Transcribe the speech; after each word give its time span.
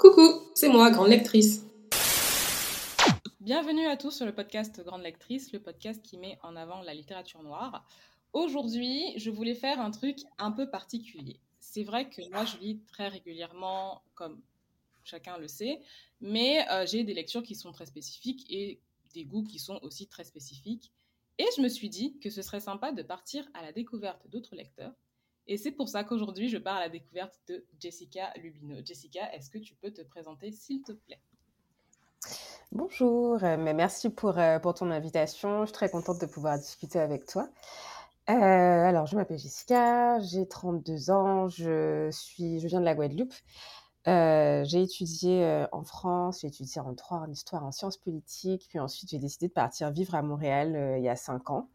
Coucou, 0.00 0.40
c'est 0.54 0.70
moi, 0.70 0.90
grande 0.90 1.08
lectrice. 1.08 1.66
Bienvenue 3.38 3.86
à 3.86 3.98
tous 3.98 4.12
sur 4.12 4.24
le 4.24 4.34
podcast 4.34 4.82
Grande 4.82 5.02
Lectrice, 5.02 5.52
le 5.52 5.60
podcast 5.60 6.00
qui 6.02 6.16
met 6.16 6.38
en 6.42 6.56
avant 6.56 6.80
la 6.80 6.94
littérature 6.94 7.42
noire. 7.42 7.86
Aujourd'hui, 8.32 9.12
je 9.16 9.30
voulais 9.30 9.54
faire 9.54 9.78
un 9.78 9.90
truc 9.90 10.20
un 10.38 10.52
peu 10.52 10.70
particulier. 10.70 11.38
C'est 11.58 11.82
vrai 11.82 12.08
que 12.08 12.22
moi, 12.30 12.46
je 12.46 12.56
lis 12.62 12.80
très 12.86 13.08
régulièrement, 13.08 14.00
comme 14.14 14.40
chacun 15.04 15.36
le 15.36 15.48
sait, 15.48 15.82
mais 16.22 16.66
euh, 16.70 16.86
j'ai 16.86 17.04
des 17.04 17.12
lectures 17.12 17.42
qui 17.42 17.54
sont 17.54 17.70
très 17.70 17.84
spécifiques 17.84 18.46
et 18.48 18.80
des 19.12 19.26
goûts 19.26 19.44
qui 19.44 19.58
sont 19.58 19.80
aussi 19.82 20.06
très 20.06 20.24
spécifiques. 20.24 20.90
Et 21.36 21.44
je 21.58 21.60
me 21.60 21.68
suis 21.68 21.90
dit 21.90 22.18
que 22.20 22.30
ce 22.30 22.40
serait 22.40 22.60
sympa 22.60 22.92
de 22.92 23.02
partir 23.02 23.46
à 23.52 23.60
la 23.60 23.72
découverte 23.72 24.26
d'autres 24.30 24.56
lecteurs. 24.56 24.94
Et 25.50 25.56
c'est 25.56 25.72
pour 25.72 25.88
ça 25.88 26.04
qu'aujourd'hui, 26.04 26.48
je 26.48 26.58
pars 26.58 26.76
à 26.76 26.80
la 26.80 26.88
découverte 26.88 27.34
de 27.48 27.66
Jessica 27.80 28.32
Lubino. 28.36 28.76
Jessica, 28.84 29.34
est-ce 29.34 29.50
que 29.50 29.58
tu 29.58 29.74
peux 29.74 29.90
te 29.90 30.00
présenter, 30.00 30.52
s'il 30.52 30.80
te 30.82 30.92
plaît? 30.92 31.20
Bonjour, 32.70 33.42
euh, 33.42 33.56
mais 33.56 33.74
merci 33.74 34.10
pour, 34.10 34.38
euh, 34.38 34.60
pour 34.60 34.74
ton 34.74 34.92
invitation. 34.92 35.62
Je 35.62 35.66
suis 35.66 35.72
très 35.72 35.90
contente 35.90 36.20
de 36.20 36.26
pouvoir 36.26 36.56
discuter 36.56 37.00
avec 37.00 37.26
toi. 37.26 37.48
Euh, 38.28 38.32
alors, 38.32 39.06
je 39.06 39.16
m'appelle 39.16 39.40
Jessica, 39.40 40.20
j'ai 40.20 40.46
32 40.46 41.10
ans, 41.10 41.48
je, 41.48 42.10
suis, 42.12 42.60
je 42.60 42.68
viens 42.68 42.78
de 42.78 42.84
la 42.84 42.94
Guadeloupe. 42.94 43.34
j'ai 44.06 44.82
étudié 44.82 45.66
en 45.72 45.82
France, 45.82 46.42
j'ai 46.42 46.46
étudié 46.46 46.80
en 46.80 46.92
droit, 46.92 47.18
en 47.26 47.30
histoire, 47.32 47.64
en 47.64 47.72
sciences 47.72 47.96
politiques, 47.96 48.66
puis 48.68 48.78
ensuite 48.78 49.10
j'ai 49.10 49.18
décidé 49.18 49.48
de 49.48 49.52
partir 49.52 49.90
vivre 49.90 50.14
à 50.14 50.22
Montréal 50.22 50.94
il 50.98 51.02
y 51.02 51.08
a 51.08 51.16
5 51.16 51.50
ans. 51.50 51.68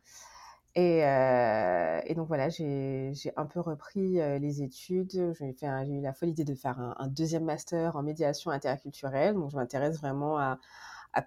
Et, 0.76 1.00
et 1.00 2.16
donc 2.16 2.28
voilà, 2.28 2.50
j'ai 2.50 3.14
un 3.38 3.46
peu 3.46 3.62
repris 3.62 4.16
les 4.40 4.62
études. 4.62 5.34
J'ai 5.40 5.56
eu 5.88 6.02
la 6.02 6.14
folle 6.14 6.30
idée 6.30 6.44
de 6.44 6.56
faire 6.56 6.80
un, 6.80 7.08
deuxième 7.08 7.46
master 7.46 7.96
en 7.96 8.04
médiation 8.04 8.52
interculturelle. 8.52 9.36
Donc 9.36 9.52
je 9.52 9.56
m'intéresse 9.56 9.98
vraiment 9.98 10.38
à, 10.38 10.60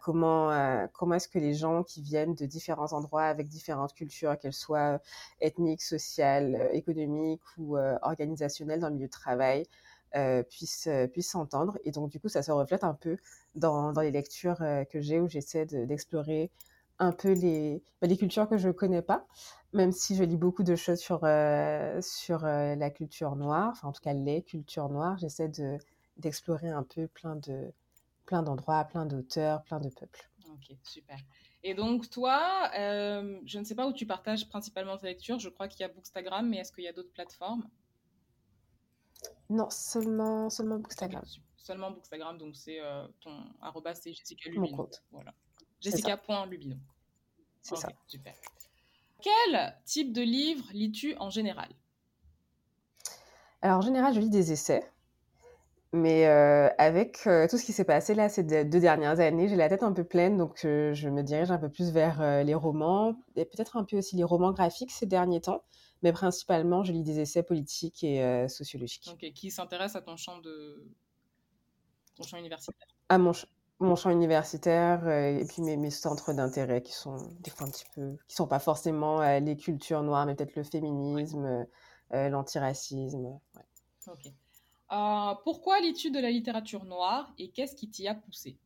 comment, 0.02 0.50
comment 0.92 1.14
est-ce 1.14 1.28
que 1.28 1.38
les 1.38 1.54
gens 1.54 1.82
qui 1.82 2.02
viennent 2.02 2.34
de 2.34 2.44
différents 2.44 2.92
endroits 2.92 3.24
avec 3.24 3.48
différentes 3.48 3.94
cultures, 3.94 4.38
qu'elles 4.38 4.52
soient 4.52 5.00
ethniques, 5.40 5.82
sociales, 5.82 6.68
économiques 6.72 7.42
ou 7.56 7.78
organisationnelles 8.02 8.80
dans 8.80 8.88
le 8.88 8.96
milieu 8.96 9.06
de 9.06 9.12
travail, 9.12 9.64
euh, 10.16 10.42
puissent 10.42 10.88
s'entendre. 11.20 11.78
Et 11.84 11.90
donc, 11.90 12.10
du 12.10 12.18
coup, 12.18 12.28
ça 12.28 12.42
se 12.42 12.50
reflète 12.50 12.82
un 12.82 12.94
peu 12.94 13.18
dans 13.54 13.92
les 14.00 14.10
lectures 14.10 14.58
que 14.90 15.00
j'ai 15.00 15.20
où 15.20 15.28
j'essaie 15.28 15.66
d'explorer 15.66 16.50
un 16.98 17.12
peu 17.12 17.32
les, 17.32 17.82
bah, 18.00 18.06
les 18.08 18.16
cultures 18.16 18.48
que 18.48 18.58
je 18.58 18.68
ne 18.68 18.72
connais 18.72 19.02
pas, 19.02 19.26
même 19.72 19.92
si 19.92 20.16
je 20.16 20.24
lis 20.24 20.36
beaucoup 20.36 20.62
de 20.62 20.76
choses 20.76 20.98
sur, 20.98 21.20
euh, 21.24 22.00
sur 22.00 22.44
euh, 22.44 22.74
la 22.74 22.90
culture 22.90 23.36
noire, 23.36 23.70
enfin 23.72 23.88
en 23.88 23.92
tout 23.92 24.02
cas 24.02 24.12
les 24.12 24.42
cultures 24.42 24.88
noires, 24.88 25.16
j'essaie 25.18 25.48
de, 25.48 25.78
d'explorer 26.16 26.68
un 26.68 26.82
peu 26.82 27.06
plein, 27.08 27.36
de, 27.36 27.72
plein 28.26 28.42
d'endroits, 28.42 28.84
plein 28.84 29.06
d'auteurs, 29.06 29.62
plein 29.62 29.80
de 29.80 29.88
peuples. 29.90 30.28
Ok, 30.50 30.76
super. 30.82 31.18
Et 31.62 31.74
donc 31.74 32.08
toi, 32.10 32.70
euh, 32.76 33.40
je 33.44 33.58
ne 33.58 33.64
sais 33.64 33.74
pas 33.74 33.86
où 33.86 33.92
tu 33.92 34.06
partages 34.06 34.48
principalement 34.48 34.96
tes 34.96 35.06
lectures, 35.06 35.38
je 35.38 35.48
crois 35.48 35.68
qu'il 35.68 35.80
y 35.80 35.84
a 35.84 35.88
Bookstagram, 35.88 36.48
mais 36.48 36.58
est-ce 36.58 36.72
qu'il 36.72 36.84
y 36.84 36.88
a 36.88 36.92
d'autres 36.92 37.12
plateformes? 37.12 37.68
Non, 39.50 39.68
seulement, 39.70 40.50
seulement 40.50 40.78
Bookstagram. 40.78 41.24
seulement 41.56 41.90
Bookstagram, 41.90 42.38
donc 42.38 42.54
c'est 42.56 42.78
ton 43.20 43.44
arroba, 43.60 43.94
c'est 43.94 44.12
Jessica 44.12 44.48
Lubino. 44.48 44.70
Mon 44.70 44.76
compte. 44.76 45.02
Voilà. 45.10 45.34
Jessica.lubino. 45.80 46.76
C'est 47.62 47.76
ça. 47.76 47.88
Super. 48.06 48.34
Quel 49.20 49.74
type 49.84 50.12
de 50.12 50.22
livre 50.22 50.64
lis-tu 50.72 51.16
en 51.16 51.30
général? 51.30 51.68
Alors, 53.62 53.78
en 53.78 53.82
général, 53.82 54.14
je 54.14 54.20
lis 54.20 54.30
des 54.30 54.52
essais. 54.52 54.88
Mais 55.92 56.26
euh, 56.26 56.68
avec 56.76 57.26
euh, 57.26 57.48
tout 57.48 57.56
ce 57.56 57.64
qui 57.64 57.72
s'est 57.72 57.84
passé 57.84 58.14
là 58.14 58.28
ces 58.28 58.42
deux 58.42 58.80
dernières 58.80 59.20
années, 59.20 59.48
j'ai 59.48 59.56
la 59.56 59.70
tête 59.70 59.82
un 59.82 59.94
peu 59.94 60.04
pleine, 60.04 60.36
donc 60.36 60.66
euh, 60.66 60.92
je 60.92 61.08
me 61.08 61.22
dirige 61.22 61.50
un 61.50 61.56
peu 61.56 61.70
plus 61.70 61.92
vers 61.92 62.44
les 62.44 62.54
romans 62.54 63.16
et 63.36 63.46
peut-être 63.46 63.78
un 63.78 63.84
peu 63.84 63.96
aussi 63.96 64.14
les 64.16 64.24
romans 64.24 64.52
graphiques 64.52 64.90
ces 64.90 65.06
derniers 65.06 65.40
temps. 65.40 65.64
Mais 66.02 66.12
principalement, 66.12 66.84
je 66.84 66.92
lis 66.92 67.02
des 67.02 67.20
essais 67.20 67.42
politiques 67.42 68.04
et 68.04 68.46
sociologiques. 68.48 69.08
Ok, 69.10 69.32
qui 69.32 69.50
s'intéresse 69.50 69.96
à 69.96 70.02
ton 70.02 70.16
champ 70.16 70.38
de 70.38 70.86
ton 72.14 72.22
champ 72.22 72.36
universitaire 72.36 72.86
À 73.08 73.18
mon, 73.18 73.32
mon 73.80 73.94
champ 73.94 74.10
universitaire 74.10 75.06
euh, 75.06 75.38
et 75.38 75.44
puis 75.44 75.62
mes, 75.62 75.76
mes 75.76 75.90
centres 75.90 76.32
d'intérêt 76.32 76.82
qui 76.82 76.92
sont 76.92 77.16
des 77.40 77.50
fois 77.50 77.66
un 77.66 77.70
petit 77.70 77.84
peu 77.94 78.16
qui 78.26 78.34
sont 78.34 78.48
pas 78.48 78.58
forcément 78.58 79.20
euh, 79.20 79.38
les 79.38 79.56
cultures 79.56 80.02
noires 80.02 80.26
mais 80.26 80.34
peut-être 80.34 80.56
le 80.56 80.64
féminisme 80.64 81.66
euh, 82.12 82.28
l'antiracisme 82.28 83.38
ouais. 83.56 84.34
pourquoi 85.44 85.80
l'étude 85.80 86.14
de 86.14 86.20
la 86.20 86.30
littérature 86.30 86.84
noire 86.84 87.32
et 87.38 87.50
qu'est-ce 87.50 87.76
qui 87.76 87.88
t'y 87.88 88.08
a 88.08 88.14
poussé? 88.14 88.56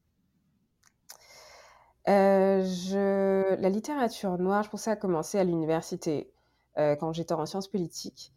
Je... 2.06 3.54
la 3.60 3.68
littérature 3.68 4.38
noire 4.38 4.62
je 4.62 4.70
pensais 4.70 4.90
à 4.90 4.96
commencer 4.96 5.38
à 5.38 5.44
l'université 5.44 6.32
quand 6.76 7.12
j'étais 7.12 7.34
en 7.34 7.44
sciences 7.44 7.68
politiques 7.68 8.32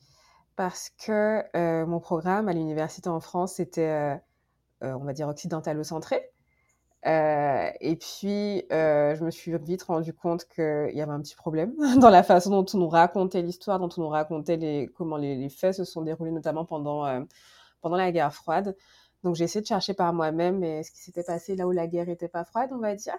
parce 0.56 0.90
que 0.90 1.86
mon 1.86 2.00
programme 2.00 2.50
à 2.50 2.54
l'université 2.54 3.08
en 3.10 3.22
France 3.22 3.54
c'était 3.54 4.20
on 4.82 5.06
va 5.06 5.14
dire 5.14 5.28
occidentalo-centré 5.30 6.32
euh, 7.06 7.70
et 7.82 7.96
puis, 7.96 8.66
euh, 8.72 9.16
je 9.16 9.24
me 9.24 9.30
suis 9.30 9.56
vite 9.60 9.84
rendu 9.84 10.12
compte 10.14 10.46
qu'il 10.46 10.92
y 10.94 11.02
avait 11.02 11.12
un 11.12 11.22
petit 11.22 11.36
problème 11.36 11.74
dans 12.00 12.10
la 12.10 12.24
façon 12.24 12.50
dont 12.50 12.66
on 12.74 12.78
nous 12.80 12.90
racontait 12.90 13.44
l'histoire, 13.44 13.80
dont 13.80 13.90
on 13.98 14.02
nous 14.02 14.10
racontait 14.10 14.90
comment 14.96 15.18
les, 15.18 15.50
faits 15.50 15.76
se 15.76 15.84
sont 15.84 16.02
déroulés, 16.02 16.32
notamment 16.32 16.66
pendant, 16.66 17.06
euh, 17.06 17.22
pendant 17.82 17.98
la 17.98 18.12
guerre 18.12 18.34
froide. 18.34 18.76
Donc, 19.24 19.36
j'ai 19.36 19.44
essayé 19.46 19.62
de 19.62 19.68
chercher 19.68 19.94
par 19.94 20.14
moi-même 20.14 20.62
ce 20.84 20.92
qui 20.92 21.00
s'était 21.00 21.24
passé 21.24 21.56
là 21.56 21.68
où 21.68 21.72
la 21.72 21.88
guerre 21.88 22.08
n'était 22.08 22.28
pas 22.28 22.44
froide, 22.44 22.70
on 22.74 22.80
va 22.80 22.96
dire? 22.96 23.18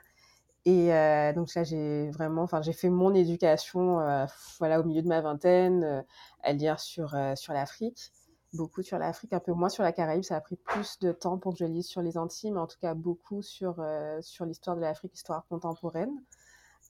Et 0.65 0.89
donc 1.35 1.55
là, 1.55 1.63
j'ai 1.65 2.11
vraiment, 2.11 2.43
enfin, 2.43 2.61
j'ai 2.63 2.73
fait 2.73 2.91
mon 2.91 3.15
éducation, 3.15 4.27
voilà, 4.59 4.81
au 4.81 4.85
milieu 4.85 5.03
de 5.03 5.09
ma 5.09 5.21
vingtaine, 5.21 6.05
à 6.43 6.53
lire 6.53 6.81
sur, 6.81 7.17
sur 7.37 7.53
l'Afrique 7.53 8.13
beaucoup 8.53 8.83
sur 8.83 8.99
l'Afrique, 8.99 9.33
un 9.33 9.41
peu 9.41 9.53
moins 9.53 9.69
sur 9.69 9.83
la 9.83 9.93
Caraïbe. 9.93 10.23
Ça 10.23 10.37
a 10.37 10.41
pris 10.41 10.57
plus 10.57 10.99
de 11.01 11.13
temps 11.13 11.39
pour 11.39 11.53
que 11.53 11.59
je 11.59 11.65
lise 11.65 11.87
sur 11.87 12.03
les 12.03 12.17
Antilles, 12.19 12.51
mais 12.51 12.61
en 12.61 12.67
tout 12.67 12.79
cas 12.81 12.95
beaucoup 12.95 13.43
sur, 13.43 13.77
euh, 13.79 14.21
sur 14.23 14.45
l'histoire 14.45 14.77
de 14.77 14.81
l'Afrique, 14.81 15.15
histoire 15.15 15.47
contemporaine. 15.49 16.23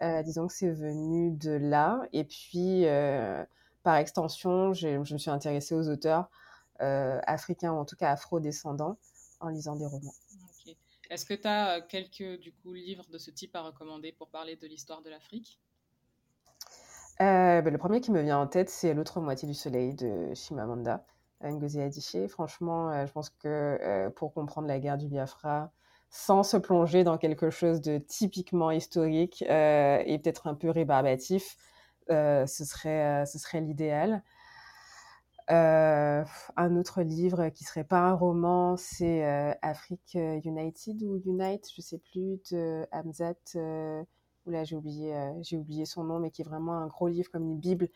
Euh, 0.02 0.22
disons 0.22 0.46
que 0.46 0.52
c'est 0.52 0.70
venu 0.70 1.30
de 1.32 1.52
là. 1.52 2.02
Et 2.12 2.24
puis, 2.24 2.86
euh, 2.86 3.44
par 3.82 3.96
extension, 3.96 4.72
je 4.74 4.98
me 4.98 5.18
suis 5.18 5.30
intéressée 5.30 5.74
aux 5.74 5.88
auteurs 5.88 6.30
africains, 6.78 7.72
ou 7.72 7.76
en 7.76 7.86
tout 7.86 7.96
cas 7.96 8.10
afro-descendants, 8.10 8.98
en 9.40 9.48
lisant 9.48 9.76
des 9.76 9.86
romans. 9.86 10.12
Est-ce 11.08 11.24
que 11.24 11.32
tu 11.32 11.48
as 11.48 11.80
quelques 11.80 12.38
du 12.40 12.52
coup, 12.52 12.74
livres 12.74 13.06
de 13.10 13.16
ce 13.16 13.30
type 13.30 13.54
à 13.56 13.62
recommander 13.62 14.12
pour 14.12 14.28
parler 14.28 14.56
de 14.56 14.66
l'histoire 14.66 15.00
de 15.00 15.08
l'Afrique? 15.08 15.58
Ben, 17.18 17.64
Le 17.64 17.78
premier 17.78 18.02
qui 18.02 18.10
me 18.10 18.20
vient 18.20 18.38
en 18.38 18.46
tête, 18.46 18.68
c'est 18.68 18.92
L'autre 18.92 19.20
moitié 19.20 19.48
du 19.48 19.54
soleil 19.54 19.94
de 19.94 20.34
Chimamanda. 20.34 21.06
Ngozi 21.44 21.80
Adichie. 21.80 22.28
Franchement, 22.28 22.90
euh, 22.90 23.06
je 23.06 23.12
pense 23.12 23.30
que 23.30 23.46
euh, 23.46 24.10
pour 24.10 24.32
comprendre 24.32 24.68
la 24.68 24.78
guerre 24.78 24.98
du 24.98 25.08
Biafra, 25.08 25.70
sans 26.10 26.42
se 26.42 26.56
plonger 26.56 27.04
dans 27.04 27.18
quelque 27.18 27.50
chose 27.50 27.80
de 27.80 27.98
typiquement 27.98 28.70
historique 28.70 29.44
euh, 29.48 30.02
et 30.06 30.18
peut-être 30.18 30.46
un 30.46 30.54
peu 30.54 30.70
rébarbatif, 30.70 31.56
ce 32.08 32.46
serait, 32.46 33.60
l'idéal. 33.60 34.22
un 35.48 36.76
autre 36.76 37.02
livre 37.02 37.48
qui 37.48 37.64
serait 37.64 37.84
pas 37.84 38.00
un 38.00 38.14
roman, 38.14 38.76
c'est 38.76 39.24
Afrique 39.62 40.16
United 40.44 41.02
ou 41.02 41.20
Unite, 41.26 41.68
je 41.74 41.80
sais 41.82 41.98
plus, 41.98 42.38
de 42.52 42.86
Hamzat. 42.92 43.34
là, 44.46 44.64
j'ai 44.64 44.76
oublié, 44.76 45.12
j'ai 45.42 45.56
oublié 45.58 45.84
son 45.84 46.04
nom, 46.04 46.20
mais 46.20 46.30
qui 46.30 46.42
est 46.42 46.48
vraiment 46.48 46.78
un 46.78 46.86
gros 46.86 47.08
livre 47.08 47.30
comme 47.30 47.44
une 47.44 47.58
bible 47.58 47.88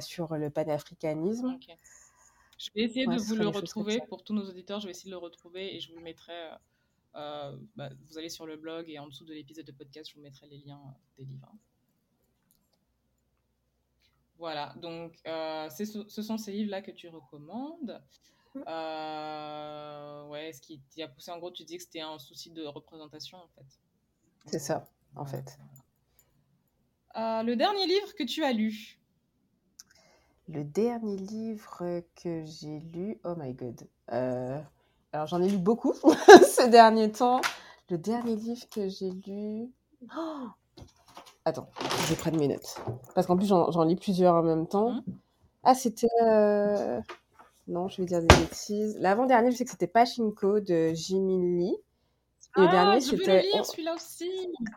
sur 0.00 0.36
le 0.36 0.50
panafricanisme. 0.50 1.58
Je 2.58 2.70
vais 2.74 2.82
essayer 2.82 3.06
de 3.06 3.16
vous 3.16 3.36
le 3.36 3.48
retrouver 3.48 4.00
pour 4.08 4.24
tous 4.24 4.32
nos 4.32 4.48
auditeurs. 4.48 4.80
Je 4.80 4.86
vais 4.86 4.92
essayer 4.92 5.10
de 5.10 5.14
le 5.14 5.20
retrouver 5.20 5.74
et 5.74 5.80
je 5.80 5.90
vous 5.90 5.98
le 5.98 6.02
mettrai. 6.02 6.32
Euh, 6.32 6.56
euh, 7.16 7.56
bah, 7.76 7.90
vous 8.08 8.18
allez 8.18 8.28
sur 8.28 8.46
le 8.46 8.56
blog 8.56 8.90
et 8.90 8.98
en 8.98 9.06
dessous 9.06 9.24
de 9.24 9.32
l'épisode 9.32 9.64
de 9.64 9.72
podcast, 9.72 10.10
je 10.10 10.16
vous 10.16 10.22
mettrai 10.22 10.46
les 10.48 10.58
liens 10.58 10.82
des 11.16 11.24
livres. 11.24 11.52
Voilà, 14.38 14.74
donc 14.82 15.18
euh, 15.26 15.70
ce 15.70 16.22
sont 16.22 16.36
ces 16.36 16.52
livres-là 16.52 16.82
que 16.82 16.90
tu 16.90 17.08
recommandes. 17.08 18.02
Mmh. 18.54 18.60
ouais, 20.30 20.52
ce 20.52 20.60
qui 20.60 20.80
t'y 20.90 21.02
a 21.02 21.08
poussé 21.08 21.30
en 21.30 21.38
gros, 21.38 21.50
tu 21.50 21.64
dis 21.64 21.78
que 21.78 21.82
c'était 21.82 22.00
un 22.00 22.18
souci 22.18 22.50
de 22.50 22.64
représentation 22.64 23.38
en 23.38 23.48
fait. 23.48 23.80
C'est 24.46 24.58
ça, 24.58 24.86
en 25.14 25.24
fait. 25.24 25.58
le 27.14 27.54
dernier 27.54 27.86
livre 27.86 28.14
que 28.14 28.24
tu 28.24 28.44
as 28.44 28.52
lu 28.52 28.98
le 30.48 30.64
dernier 30.64 31.16
livre 31.16 32.02
que 32.22 32.44
j'ai 32.44 32.78
lu, 32.80 33.20
oh 33.24 33.34
my 33.36 33.52
god. 33.54 33.88
Euh, 34.12 34.60
alors 35.12 35.26
j'en 35.26 35.42
ai 35.42 35.48
lu 35.48 35.58
beaucoup 35.58 35.94
ces 36.48 36.68
derniers 36.68 37.12
temps. 37.12 37.40
Le 37.90 37.98
dernier 37.98 38.36
livre 38.36 38.68
que 38.70 38.88
j'ai 38.88 39.10
lu. 39.10 39.70
Oh 40.16 40.46
Attends, 41.44 41.68
je 41.80 42.06
vais 42.10 42.16
prendre 42.16 42.38
mes 42.38 42.48
notes. 42.48 42.80
Parce 43.14 43.26
qu'en 43.26 43.36
plus, 43.36 43.46
j'en 43.46 43.84
lis 43.84 43.96
plusieurs 43.96 44.34
en 44.34 44.42
même 44.42 44.66
temps. 44.66 44.90
Mmh. 44.92 45.02
Ah, 45.64 45.74
c'était. 45.74 46.08
Euh, 46.22 47.00
Non, 47.68 47.88
je 47.88 48.02
vais 48.02 48.06
dire 48.06 48.20
des 48.20 48.28
bêtises. 48.36 48.96
L'avant-dernier, 49.00 49.50
je 49.52 49.56
sais 49.58 49.64
que 49.64 49.70
c'était 49.70 49.86
Pachinko 49.88 50.60
de 50.60 50.92
Jimin 50.94 51.58
Lee. 51.58 51.76
Et 52.56 52.60
le 52.62 52.68
ah, 52.68 52.70
dernier, 52.70 53.00
c'était. 53.00 53.42
celui-là 53.64 53.94
aussi. 53.94 54.30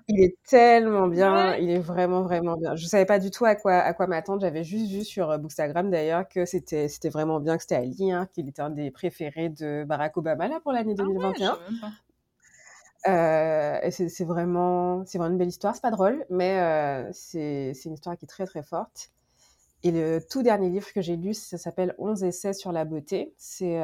Il 0.09 0.21
est 0.21 0.35
tellement 0.43 1.07
bien, 1.07 1.55
il 1.55 1.69
est 1.69 1.79
vraiment, 1.79 2.23
vraiment 2.23 2.57
bien. 2.57 2.75
Je 2.75 2.85
savais 2.85 3.05
pas 3.05 3.19
du 3.19 3.31
tout 3.31 3.45
à 3.45 3.55
quoi, 3.55 3.75
à 3.75 3.93
quoi 3.93 4.07
m'attendre. 4.07 4.41
J'avais 4.41 4.65
juste 4.65 4.91
vu 4.91 5.05
sur 5.05 5.29
euh, 5.29 5.37
Bookstagram 5.37 5.89
d'ailleurs 5.89 6.27
que 6.27 6.45
c'était, 6.45 6.89
c'était 6.89 7.09
vraiment 7.09 7.39
bien, 7.39 7.55
que 7.55 7.63
c'était 7.63 7.75
à 7.75 7.85
lire, 7.85 8.27
qu'il 8.33 8.49
était 8.49 8.61
un 8.61 8.69
des 8.69 8.91
préférés 8.91 9.49
de 9.49 9.85
Barack 9.85 10.17
Obama 10.17 10.47
là 10.49 10.59
pour 10.61 10.73
l'année 10.73 10.93
2021. 10.93 11.57
Ah 11.81 11.89
euh, 13.07 13.79
et 13.81 13.91
c'est, 13.91 14.25
vraiment, 14.25 15.05
c'est 15.05 15.17
vraiment 15.17 15.31
une 15.31 15.37
belle 15.37 15.47
histoire. 15.47 15.73
C'est 15.73 15.81
pas 15.81 15.91
drôle, 15.91 16.25
mais 16.29 16.59
euh, 16.59 17.09
c'est, 17.13 17.73
c'est 17.73 17.87
une 17.87 17.95
histoire 17.95 18.17
qui 18.17 18.25
est 18.25 18.27
très, 18.27 18.45
très 18.45 18.63
forte. 18.63 19.11
Et 19.83 19.91
le 19.91 20.19
tout 20.19 20.43
dernier 20.43 20.69
livre 20.69 20.91
que 20.91 21.01
j'ai 21.01 21.15
lu, 21.15 21.33
ça 21.33 21.57
s'appelle 21.57 21.95
11 21.97 22.25
essais 22.25 22.51
sur 22.51 22.73
la 22.73 22.83
beauté. 22.83 23.33
C'est, 23.37 23.81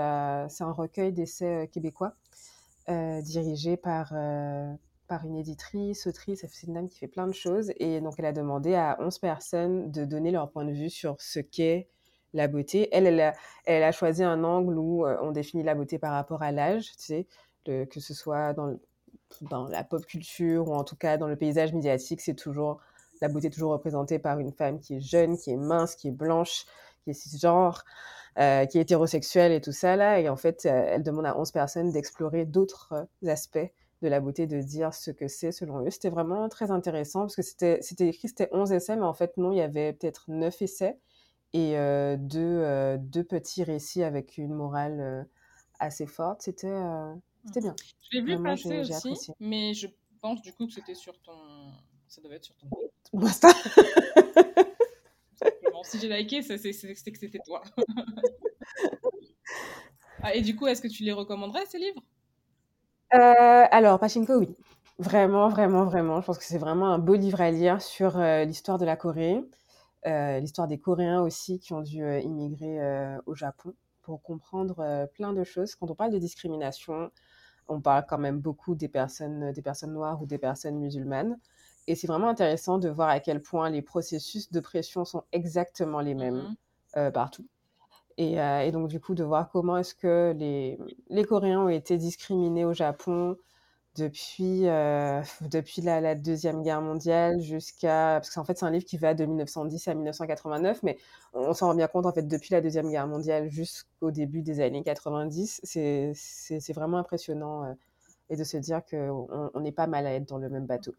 c'est 0.50 0.64
un 0.66 0.72
recueil 0.74 1.14
d'essais 1.14 1.70
québécois 1.72 2.14
euh, 2.90 3.22
dirigée 3.22 3.78
par, 3.78 4.12
euh, 4.14 4.74
par 5.08 5.26
une 5.26 5.36
éditrice, 5.36 6.08
autrice, 6.08 6.46
c'est 6.48 6.68
une 6.68 6.74
dame 6.74 6.90
qui 6.90 7.00
fait 7.00 7.08
plein 7.08 7.28
de 7.28 7.34
choses. 7.34 7.72
Et 7.78 8.02
donc, 8.02 8.16
elle 8.18 8.26
a 8.26 8.34
demandé 8.34 8.76
à 8.76 8.98
11 9.00 9.20
personnes 9.20 9.92
de 9.92 10.06
donner 10.06 10.32
leur 10.32 10.52
point 10.52 10.66
de 10.66 10.72
vue 10.72 10.90
sur 10.90 11.16
ce 11.20 11.40
qu'est 11.40 11.90
la 12.34 12.48
beauté. 12.48 12.90
Elle, 12.92 13.08
elle 13.08 13.22
a, 13.22 13.34
elle 13.66 13.84
a, 13.84 13.92
choisi 13.92 14.24
un 14.24 14.44
angle 14.44 14.78
où 14.78 15.06
euh, 15.06 15.18
on 15.22 15.32
définit 15.32 15.64
la 15.64 15.76
beauté 15.76 15.98
par 16.00 16.12
rapport 16.14 16.44
à 16.44 16.52
l'âge, 16.52 16.92
tu 16.98 17.04
sais, 17.04 17.28
que 17.66 18.00
ce 18.00 18.14
soit 18.14 18.54
dans, 18.54 18.78
dans 19.42 19.68
la 19.68 19.84
pop 19.84 20.06
culture 20.06 20.68
ou 20.70 20.74
en 20.74 20.84
tout 20.84 20.96
cas 20.96 21.18
dans 21.18 21.28
le 21.28 21.36
paysage 21.36 21.74
médiatique, 21.74 22.22
c'est 22.22 22.36
toujours 22.36 22.80
la 23.22 23.30
beauté 23.30 23.50
toujours 23.50 23.72
représentée 23.72 24.20
par 24.20 24.40
une 24.40 24.52
femme 24.52 24.80
qui 24.80 24.96
est 24.96 25.02
jeune, 25.02 25.38
qui 25.38 25.52
est 25.52 25.58
mince, 25.58 25.96
qui 25.96 26.10
est 26.10 26.12
blanche, 26.12 26.66
qui 27.04 27.12
est 27.12 27.14
cisgenre. 27.14 27.84
Euh, 28.38 28.66
qui 28.66 28.80
est 28.80 28.82
hétérosexuelle 28.82 29.54
et 29.54 29.62
tout 29.62 29.72
ça 29.72 29.96
là. 29.96 30.20
Et 30.20 30.28
en 30.28 30.36
fait, 30.36 30.66
euh, 30.66 30.88
elle 30.90 31.04
demande 31.04 31.26
à 31.26 31.40
11 31.40 31.52
personnes 31.52 31.92
d'explorer 31.94 32.46
d'autres 32.46 33.08
euh, 33.24 33.32
aspects 33.32 33.72
de 34.02 34.08
la 34.10 34.20
beauté, 34.20 34.46
de 34.46 34.60
dire 34.60 34.94
ce 34.94 35.10
que 35.10 35.30
c'est 35.30 35.54
selon 35.54 35.86
eux. 35.86 35.90
C'était 35.90 36.10
vraiment 36.10 36.50
très 36.50 36.70
intéressant 36.70 37.22
parce 37.22 37.38
que 37.38 37.42
c'était, 37.42 37.80
c'était 37.82 38.10
écrit, 38.10 38.28
c'était 38.28 38.50
11 38.52 38.74
essais, 38.74 38.98
mais 38.98 39.06
en 39.06 39.14
fait, 39.14 39.38
non, 39.38 39.54
il 39.54 39.60
y 39.60 39.62
avait 39.62 39.94
peut-être 39.94 40.26
9 40.28 40.62
essais 40.62 41.00
et 41.54 41.78
deux, 42.18 42.98
deux, 43.00 43.24
petits 43.24 43.64
récits 43.64 44.04
avec 44.04 44.38
une 44.38 44.54
morale 44.54 45.26
assez 45.80 46.06
forte. 46.06 46.42
C'était, 46.42 46.78
c'était 47.46 47.62
bien. 47.62 47.76
Je 48.12 48.18
l'ai 48.18 48.22
vu 48.22 48.44
passer 48.44 48.82
aussi, 48.82 49.32
mais 49.40 49.74
je 49.74 49.88
pense 50.20 50.42
du 50.42 50.52
coup 50.52 50.68
que 50.68 50.74
c'était 50.74 50.96
sur 50.96 51.18
ton... 51.22 51.72
Ça 52.10 52.22
devait 52.22 52.36
être 52.36 52.44
sur 52.44 52.56
ton... 52.58 52.70
si 55.86 56.00
j'ai 56.00 56.10
liké, 56.10 56.42
c'est 56.42 56.58
que 56.58 57.20
c'était 57.20 57.40
toi. 57.46 57.62
Ah, 60.24 60.34
et 60.34 60.42
du 60.42 60.56
coup, 60.56 60.66
est-ce 60.66 60.82
que 60.82 60.88
tu 60.88 61.04
les 61.04 61.12
recommanderais, 61.12 61.66
ces 61.68 61.78
livres? 61.78 62.02
Euh, 63.14 63.66
Alors, 63.72 64.00
Pachinko, 64.00 64.40
oui. 64.40 64.56
Vraiment, 64.98 65.50
vraiment, 65.50 65.84
vraiment. 65.86 66.20
Je 66.22 66.26
pense 66.26 66.38
que 66.40 66.44
c'est 66.44 66.58
vraiment 66.58 66.88
un 66.88 66.98
beau 66.98 67.14
livre 67.16 67.42
à 67.42 67.52
lire 67.52 67.82
sur 67.82 68.18
euh, 68.18 68.44
l'histoire 68.44 68.80
de 68.80 68.86
la 68.86 68.96
Corée, 68.96 69.44
euh, 70.08 70.40
l'histoire 70.40 70.68
des 70.68 70.80
Coréens 70.80 71.22
aussi 71.22 71.60
qui 71.60 71.74
ont 71.74 71.82
dû 71.82 72.04
immigrer 72.22 72.80
au 73.28 73.36
Japon 73.36 73.76
pour 74.02 74.22
comprendre 74.24 75.08
plein 75.14 75.34
de 75.34 75.44
choses. 75.44 75.76
Quand 75.76 75.92
on 75.92 75.96
parle 75.96 76.12
de 76.12 76.18
discrimination, 76.18 77.12
on 77.68 77.82
parle 77.82 78.06
quand 78.08 78.18
même 78.18 78.40
beaucoup 78.40 78.74
des 78.74 78.88
personnes, 78.88 79.52
des 79.52 79.62
personnes 79.62 79.94
noires 79.94 80.22
ou 80.22 80.26
des 80.26 80.38
personnes 80.38 80.80
musulmanes. 80.80 81.38
Et 81.88 81.96
c'est 81.96 82.08
vraiment 82.08 82.30
intéressant 82.30 82.78
de 82.80 82.90
voir 82.90 83.10
à 83.10 83.20
quel 83.20 83.42
point 83.42 83.70
les 83.70 83.82
processus 83.82 84.52
de 84.52 84.60
pression 84.60 85.06
sont 85.06 85.24
exactement 85.32 86.02
les 86.02 86.16
mêmes 86.16 86.36
mmh 86.36 86.56
euh, 86.98 87.12
partout. 87.12 87.46
Et, 88.18 88.40
euh, 88.40 88.62
et, 88.62 88.72
donc, 88.72 88.88
du 88.88 89.02
coup, 89.02 89.16
de 89.16 89.24
voir 89.26 89.50
comment 89.50 89.78
est-ce 89.78 89.94
que 89.94 90.34
les, 90.38 90.80
les, 91.10 91.26
Coréens 91.26 91.60
ont 91.64 91.70
été 91.70 91.98
discriminés 91.98 92.64
au 92.64 92.74
Japon 92.74 93.36
depuis, 93.98 94.66
euh, 94.68 95.22
depuis 95.42 95.82
la, 95.82 96.00
la, 96.00 96.16
Deuxième 96.16 96.64
Guerre 96.64 96.82
mondiale 96.82 97.42
jusqu'à... 97.42 98.20
Parce 98.22 98.30
qu'en 98.34 98.46
fait, 98.46 98.58
c'est 98.58 98.66
un 98.66 98.72
livre 98.72 98.86
qui 98.86 98.96
va 98.98 99.14
de 99.14 99.26
1910 99.26 99.90
à 99.90 99.94
1989, 99.94 100.84
mais 100.84 100.98
on 101.34 101.54
s'en 101.54 101.68
rend 101.68 101.76
bien 101.76 101.88
compte, 101.88 102.06
en 102.06 102.14
fait, 102.14 102.26
depuis 102.26 102.54
la 102.54 102.62
Deuxième 102.62 102.90
Guerre 102.90 103.08
mondiale 103.08 103.50
jusqu'au 103.50 104.12
début 104.12 104.42
des 104.42 104.62
années 104.62 104.84
90, 104.84 105.60
c'est 105.64 106.74
vraiment 106.74 106.98
impressionnant 106.98 107.76
et 108.30 108.38
de 108.38 108.44
se 108.46 108.58
dire 108.58 108.82
qu'on 108.90 109.60
n'est 109.60 109.74
pas 109.74 109.88
mal 109.88 110.08
à 110.08 110.14
être 110.14 110.28
dans 110.30 110.38
le 110.38 110.50
même 110.50 110.66
bateau. 110.66 110.94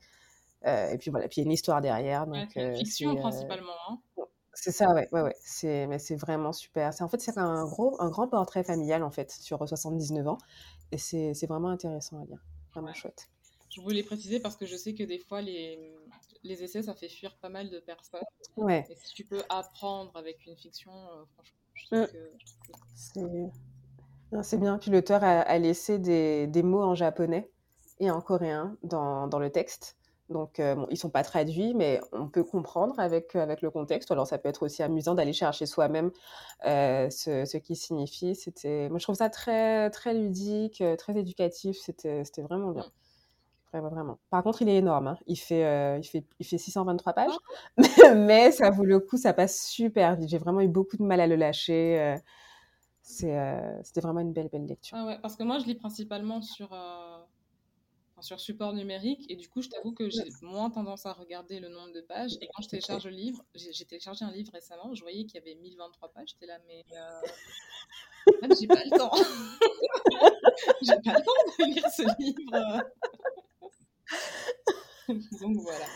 Euh, 0.65 0.91
et 0.91 0.99
puis 0.99 1.11
voilà, 1.11 1.29
puis 1.29 1.41
il 1.41 1.45
y 1.45 1.45
a 1.45 1.47
une 1.47 1.53
histoire 1.53 1.81
derrière. 1.81 2.27
Donc, 2.27 2.51
ouais, 2.57 2.63
euh, 2.63 2.75
fiction 2.77 3.17
euh, 3.17 3.21
principalement. 3.21 3.73
Hein. 3.89 3.99
C'est 4.55 4.73
ça, 4.73 4.95
ouais, 4.95 5.09
ouais, 5.13 5.21
ouais. 5.21 5.37
C'est, 5.41 5.87
mais 5.87 5.99
c'est 5.99 6.17
vraiment 6.17 6.53
super. 6.53 6.95
C'est 6.95 7.05
en 7.05 7.09
fait 7.09 7.21
c'est 7.21 7.37
un 7.37 7.65
gros, 7.67 8.01
un 8.01 8.09
grand 8.09 8.27
portrait 8.27 8.65
familial 8.65 9.03
en 9.03 9.11
fait 9.11 9.31
sur 9.31 9.69
79 9.69 10.27
ans, 10.27 10.39
et 10.93 10.99
c'est, 10.99 11.35
c'est 11.35 11.47
vraiment 11.47 11.69
intéressant 11.69 12.23
à 12.23 12.25
lire, 12.25 12.43
vraiment 12.73 12.93
chouette. 12.95 13.29
Je 13.69 13.83
voulais 13.83 14.03
préciser 14.03 14.41
parce 14.41 14.57
que 14.57 14.65
je 14.65 14.77
sais 14.77 14.95
que 14.95 15.03
des 15.03 15.19
fois 15.19 15.43
les, 15.43 15.95
les 16.43 16.63
essais 16.63 16.83
ça 16.83 16.95
fait 16.95 17.11
fuir 17.11 17.37
pas 17.37 17.51
mal 17.51 17.69
de 17.69 17.79
personnes. 17.81 18.23
Ouais. 18.57 18.87
Et 18.89 18.97
si 18.97 19.13
tu 19.13 19.25
peux 19.25 19.43
apprendre 19.51 20.17
avec 20.17 20.47
une 20.47 20.57
fiction, 20.57 20.93
franchement, 21.35 21.59
je 21.75 21.87
trouve 21.87 21.99
mmh. 21.99 22.07
que, 22.07 22.13
c'est... 22.95 24.43
c'est 24.43 24.59
bien. 24.59 24.79
Puis 24.79 24.91
l'auteur 24.91 25.23
a, 25.23 25.41
a 25.41 25.59
laissé 25.59 25.99
des, 25.99 26.47
des, 26.47 26.63
mots 26.63 26.83
en 26.83 26.95
japonais 26.95 27.51
et 28.01 28.11
en 28.11 28.23
coréen 28.23 28.77
dans, 28.83 29.27
dans 29.27 29.39
le 29.39 29.51
texte. 29.51 29.96
Donc, 30.29 30.59
euh, 30.59 30.75
bon, 30.75 30.87
ils 30.91 30.97
sont 30.97 31.11
pas 31.11 31.23
traduits, 31.23 31.73
mais 31.75 32.01
on 32.13 32.29
peut 32.29 32.43
comprendre 32.43 32.99
avec, 32.99 33.37
euh, 33.37 33.43
avec 33.43 33.63
le 33.63 33.71
contexte. 33.71 34.11
Alors, 34.11 34.27
ça 34.27 34.39
peut 34.39 34.49
être 34.49 34.65
aussi 34.65 34.83
amusant 34.83 35.15
d'aller 35.15 35.33
chercher 35.33 35.67
soi-même 35.67 36.11
euh, 36.67 37.09
ce, 37.11 37.45
ce 37.45 37.57
qui 37.59 37.77
signifie. 37.77 38.35
C'était, 38.35 38.89
moi, 38.89 38.99
je 38.99 39.05
trouve 39.05 39.15
ça 39.15 39.31
très, 39.31 39.89
très 39.91 40.15
ludique, 40.15 40.83
très 40.99 41.17
éducatif. 41.17 41.77
C'était, 41.81 42.25
c'était 42.25 42.43
vraiment 42.43 42.73
bien. 42.73 42.87
Vraiment, 43.73 43.89
vraiment. 43.89 44.19
Par 44.31 44.43
contre, 44.43 44.63
il 44.63 44.69
est 44.69 44.77
énorme. 44.77 45.07
Hein. 45.09 45.19
Il, 45.29 45.37
fait, 45.37 45.65
euh, 45.65 45.99
il, 45.99 46.07
fait, 46.07 46.25
il 46.41 46.47
fait 46.47 46.59
623 46.59 47.13
pages. 47.13 47.39
mais 48.17 48.51
ça 48.51 48.71
vaut 48.71 48.85
le 48.85 48.99
coup, 48.99 49.17
ça 49.17 49.33
passe 49.33 49.65
super 49.65 50.17
vite. 50.17 50.29
J'ai 50.29 50.39
vraiment 50.39 50.61
eu 50.61 50.69
beaucoup 50.69 50.97
de 50.97 51.05
mal 51.05 51.21
à 51.21 51.29
le 51.29 51.37
lâcher. 51.37 52.17
C'est, 53.01 53.39
c'était 53.85 54.01
vraiment 54.01 54.19
une 54.19 54.33
belle, 54.33 54.49
belle 54.49 54.67
lecture. 54.67 54.99
Ah 55.01 55.07
ouais, 55.07 55.19
parce 55.23 55.37
que 55.37 55.45
moi, 55.45 55.61
je 55.61 55.67
lis 55.67 55.77
principalement 55.77 56.43
sur 56.43 56.75
sur 58.23 58.41
support 58.41 58.73
numérique. 58.73 59.31
Et 59.31 59.37
du 59.37 59.49
coup, 59.49 59.63
je 59.63 59.69
t'avoue 59.69 59.93
que 59.93 60.09
j'ai 60.11 60.29
moins 60.43 60.71
tendance 60.71 61.07
à 61.07 61.13
regarder 61.13 61.61
le 61.61 61.69
nombre 61.69 61.93
de 61.93 62.01
pages. 62.01 62.33
Et 62.41 62.49
quand 62.55 62.63
je 62.63 62.69
télécharge 62.69 63.05
le 63.05 63.11
livre, 63.11 63.45
j'ai 63.55 63.85
téléchargé 63.85 64.25
un 64.25 64.33
livre 64.33 64.53
récemment, 64.53 64.95
je 64.95 65.03
voyais 65.03 65.25
qu'il 65.25 65.35
y 65.35 65.39
avait 65.39 65.55
1023 65.55 66.13
pages. 66.13 66.29
J'étais 66.31 66.47
là, 66.47 66.59
mais 66.67 66.85
euh... 66.93 67.21
j'ai 68.59 68.67
pas 68.67 68.85
le 68.85 68.91
temps. 68.97 69.13
j'ai 70.83 71.01
pas 71.03 71.19
le 71.19 71.25
temps 71.25 71.33
de 71.59 71.65
lire 71.75 71.89
ce 71.91 72.03
livre. 72.21 72.83
Donc 75.41 75.57
voilà. 75.57 75.87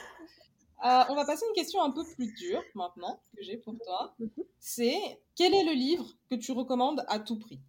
Euh, 0.83 1.05
on 1.11 1.15
va 1.15 1.27
passer 1.27 1.45
à 1.45 1.49
une 1.49 1.55
question 1.55 1.83
un 1.83 1.91
peu 1.91 2.05
plus 2.05 2.33
dure 2.35 2.63
maintenant 2.75 3.23
que 3.37 3.43
j'ai 3.43 3.59
pour 3.59 3.77
toi. 3.85 4.15
Mhm. 4.19 4.31
C'est 4.59 5.21
quel 5.35 5.55
est 5.55 5.65
le 5.65 5.73
livre 5.73 6.07
que 6.31 6.35
tu 6.35 6.53
recommandes 6.53 7.05
à 7.09 7.19
tout 7.19 7.39
prix? 7.39 7.61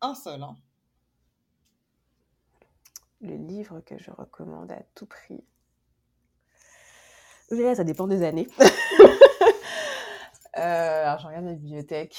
Un 0.00 0.14
seul, 0.14 0.42
hein 0.42 0.56
le 3.20 3.36
livre 3.36 3.80
que 3.80 3.98
je 3.98 4.10
recommande 4.10 4.70
à 4.70 4.82
tout 4.94 5.06
prix. 5.06 5.42
Là, 7.50 7.74
ça 7.74 7.84
dépend 7.84 8.06
des 8.06 8.22
années. 8.22 8.46
euh, 10.58 11.04
alors, 11.04 11.18
je 11.18 11.26
regarde 11.26 11.44
ma 11.46 11.54
bibliothèque. 11.54 12.16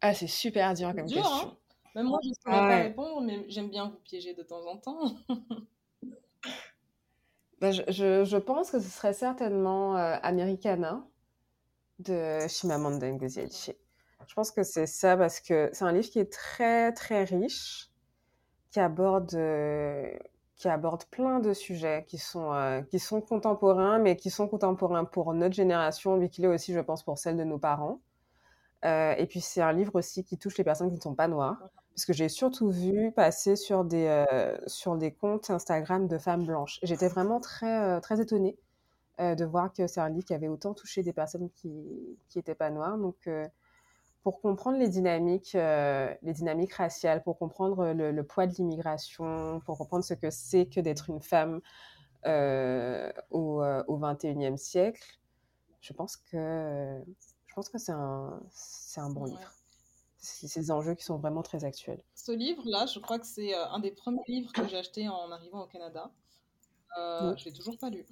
Ah, 0.00 0.12
c'est 0.12 0.26
super 0.26 0.74
dur 0.74 0.88
comme 0.94 1.06
question. 1.06 1.22
Hein 1.24 1.56
Même 1.94 2.06
moi, 2.06 2.18
je 2.22 2.28
ne 2.28 2.34
saurais 2.34 2.68
pas 2.68 2.76
répondre, 2.76 3.22
mais 3.22 3.46
j'aime 3.48 3.70
bien 3.70 3.88
vous 3.88 3.98
piéger 4.04 4.34
de 4.34 4.42
temps 4.42 4.66
en 4.66 4.76
temps. 4.76 5.16
je, 7.62 7.82
je, 7.88 8.24
je, 8.24 8.36
pense 8.36 8.70
que 8.70 8.80
ce 8.80 8.88
serait 8.88 9.14
certainement 9.14 9.96
euh, 9.96 10.16
Americana 10.22 11.06
de 12.00 12.40
Chimamanda 12.48 13.10
Ngozi 13.10 13.40
Adichie. 13.40 13.72
Je 14.26 14.34
pense 14.34 14.50
que 14.50 14.62
c'est 14.62 14.86
ça 14.86 15.16
parce 15.16 15.40
que 15.40 15.70
c'est 15.72 15.84
un 15.84 15.92
livre 15.92 16.08
qui 16.08 16.18
est 16.18 16.32
très 16.32 16.92
très 16.92 17.24
riche, 17.24 17.90
qui 18.70 18.80
aborde 18.80 19.34
euh, 19.34 20.12
qui 20.56 20.68
aborde 20.68 21.04
plein 21.06 21.40
de 21.40 21.52
sujets 21.52 22.04
qui 22.08 22.18
sont 22.18 22.52
euh, 22.52 22.82
qui 22.82 22.98
sont 22.98 23.20
contemporains, 23.20 23.98
mais 23.98 24.16
qui 24.16 24.30
sont 24.30 24.48
contemporains 24.48 25.04
pour 25.04 25.32
notre 25.34 25.54
génération, 25.54 26.16
mais 26.16 26.28
qu'il 26.28 26.44
est 26.44 26.48
aussi, 26.48 26.72
je 26.72 26.80
pense, 26.80 27.02
pour 27.02 27.18
celle 27.18 27.36
de 27.36 27.44
nos 27.44 27.58
parents. 27.58 28.00
Euh, 28.84 29.14
et 29.16 29.26
puis 29.26 29.40
c'est 29.40 29.62
un 29.62 29.72
livre 29.72 29.94
aussi 29.96 30.24
qui 30.24 30.38
touche 30.38 30.58
les 30.58 30.64
personnes 30.64 30.90
qui 30.90 30.96
ne 30.96 31.02
sont 31.02 31.14
pas 31.14 31.28
noires, 31.28 31.58
parce 31.94 32.04
que 32.04 32.12
j'ai 32.12 32.28
surtout 32.28 32.70
vu 32.70 33.12
passer 33.12 33.56
sur 33.56 33.84
des 33.84 34.24
sur 34.66 34.96
des 34.96 35.12
comptes 35.12 35.50
Instagram 35.50 36.08
de 36.08 36.18
femmes 36.18 36.44
blanches. 36.44 36.80
J'étais 36.82 37.08
vraiment 37.08 37.40
très 37.40 38.00
très 38.00 38.20
étonnée 38.20 38.58
de 39.18 39.44
voir 39.44 39.72
que 39.72 39.86
c'est 39.86 40.00
un 40.00 40.08
livre 40.08 40.24
qui 40.26 40.34
avait 40.34 40.48
autant 40.48 40.74
touché 40.74 41.02
des 41.02 41.12
personnes 41.12 41.48
qui 41.50 41.70
qui 42.28 42.38
étaient 42.38 42.54
pas 42.56 42.70
noires. 42.70 42.98
Donc 42.98 43.28
pour 44.24 44.40
comprendre 44.40 44.78
les 44.78 44.88
dynamiques, 44.88 45.54
euh, 45.54 46.12
les 46.22 46.32
dynamiques 46.32 46.72
raciales, 46.72 47.22
pour 47.22 47.38
comprendre 47.38 47.92
le, 47.92 48.10
le 48.10 48.26
poids 48.26 48.46
de 48.46 48.54
l'immigration, 48.54 49.60
pour 49.66 49.76
comprendre 49.76 50.02
ce 50.02 50.14
que 50.14 50.30
c'est 50.30 50.66
que 50.66 50.80
d'être 50.80 51.10
une 51.10 51.20
femme 51.20 51.60
euh, 52.24 53.12
au, 53.30 53.62
euh, 53.62 53.84
au 53.86 53.98
21e 53.98 54.56
siècle, 54.56 55.20
je 55.82 55.92
pense 55.92 56.16
que, 56.16 57.04
je 57.46 57.54
pense 57.54 57.68
que 57.68 57.76
c'est 57.76 57.92
un, 57.92 58.40
c'est 58.50 59.00
un 59.00 59.10
bon 59.10 59.26
livre. 59.26 59.52
C'est 60.16 60.48
ces 60.48 60.70
enjeux 60.70 60.94
qui 60.94 61.04
sont 61.04 61.18
vraiment 61.18 61.42
très 61.42 61.66
actuels. 61.66 62.02
Ce 62.14 62.32
livre-là, 62.32 62.86
je 62.86 62.98
crois 63.00 63.18
que 63.18 63.26
c'est 63.26 63.54
un 63.54 63.78
des 63.78 63.90
premiers 63.90 64.24
livres 64.26 64.52
que 64.54 64.66
j'ai 64.66 64.78
acheté 64.78 65.06
en 65.06 65.30
arrivant 65.30 65.62
au 65.64 65.66
Canada. 65.66 66.10
Euh, 66.98 67.36
Je 67.36 67.44
l'ai 67.44 67.52
toujours 67.52 67.76
pas 67.76 67.90
lu. 67.90 68.06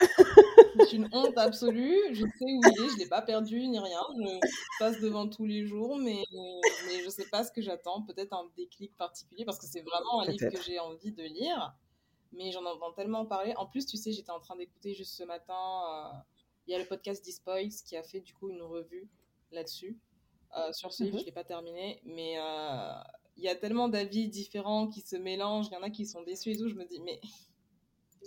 c'est 0.78 0.92
une 0.92 1.08
honte 1.12 1.36
absolue. 1.36 1.98
Je 2.12 2.22
sais 2.22 2.44
où 2.44 2.60
il 2.62 2.84
est, 2.84 2.88
je 2.90 2.98
l'ai 2.98 3.08
pas 3.08 3.22
perdu 3.22 3.66
ni 3.66 3.78
rien. 3.78 4.02
Je 4.16 4.38
passe 4.78 5.00
devant 5.00 5.28
tous 5.28 5.44
les 5.44 5.66
jours, 5.66 5.98
mais, 5.98 6.22
mais 6.86 7.02
je 7.04 7.08
sais 7.10 7.26
pas 7.30 7.44
ce 7.44 7.52
que 7.52 7.62
j'attends. 7.62 8.02
Peut-être 8.02 8.32
un 8.32 8.48
déclic 8.56 8.96
particulier 8.96 9.44
parce 9.44 9.58
que 9.58 9.66
c'est 9.66 9.82
vraiment 9.82 10.22
un 10.22 10.26
livre 10.30 10.48
que 10.48 10.62
j'ai 10.62 10.78
envie 10.78 11.12
de 11.12 11.22
lire. 11.22 11.74
Mais 12.32 12.50
j'en 12.50 12.64
entends 12.64 12.92
tellement 12.92 13.26
parler. 13.26 13.54
En 13.56 13.66
plus, 13.66 13.86
tu 13.86 13.96
sais, 13.96 14.12
j'étais 14.12 14.32
en 14.32 14.40
train 14.40 14.56
d'écouter 14.56 14.94
juste 14.94 15.14
ce 15.14 15.22
matin. 15.22 15.54
Euh, 15.54 16.18
il 16.66 16.72
y 16.72 16.74
a 16.74 16.78
le 16.78 16.86
podcast 16.86 17.22
Dispoils 17.22 17.70
qui 17.86 17.96
a 17.96 18.02
fait 18.02 18.20
du 18.20 18.34
coup 18.34 18.48
une 18.48 18.62
revue 18.62 19.08
là-dessus. 19.52 19.98
Euh, 20.56 20.72
sur 20.72 20.92
ce 20.92 21.04
livre, 21.04 21.16
mhm. 21.16 21.20
je 21.20 21.26
l'ai 21.26 21.32
pas 21.32 21.44
terminé, 21.44 22.00
mais 22.04 22.38
euh, 22.38 22.92
il 23.36 23.42
y 23.42 23.48
a 23.48 23.56
tellement 23.56 23.88
d'avis 23.88 24.28
différents 24.28 24.88
qui 24.88 25.00
se 25.00 25.16
mélangent. 25.16 25.66
Il 25.70 25.74
y 25.74 25.76
en 25.76 25.82
a 25.82 25.90
qui 25.90 26.06
sont 26.06 26.22
déçus 26.22 26.50
et 26.50 26.56
tout. 26.56 26.68
Je 26.68 26.74
me 26.74 26.84
dis, 26.84 27.00
mais 27.00 27.20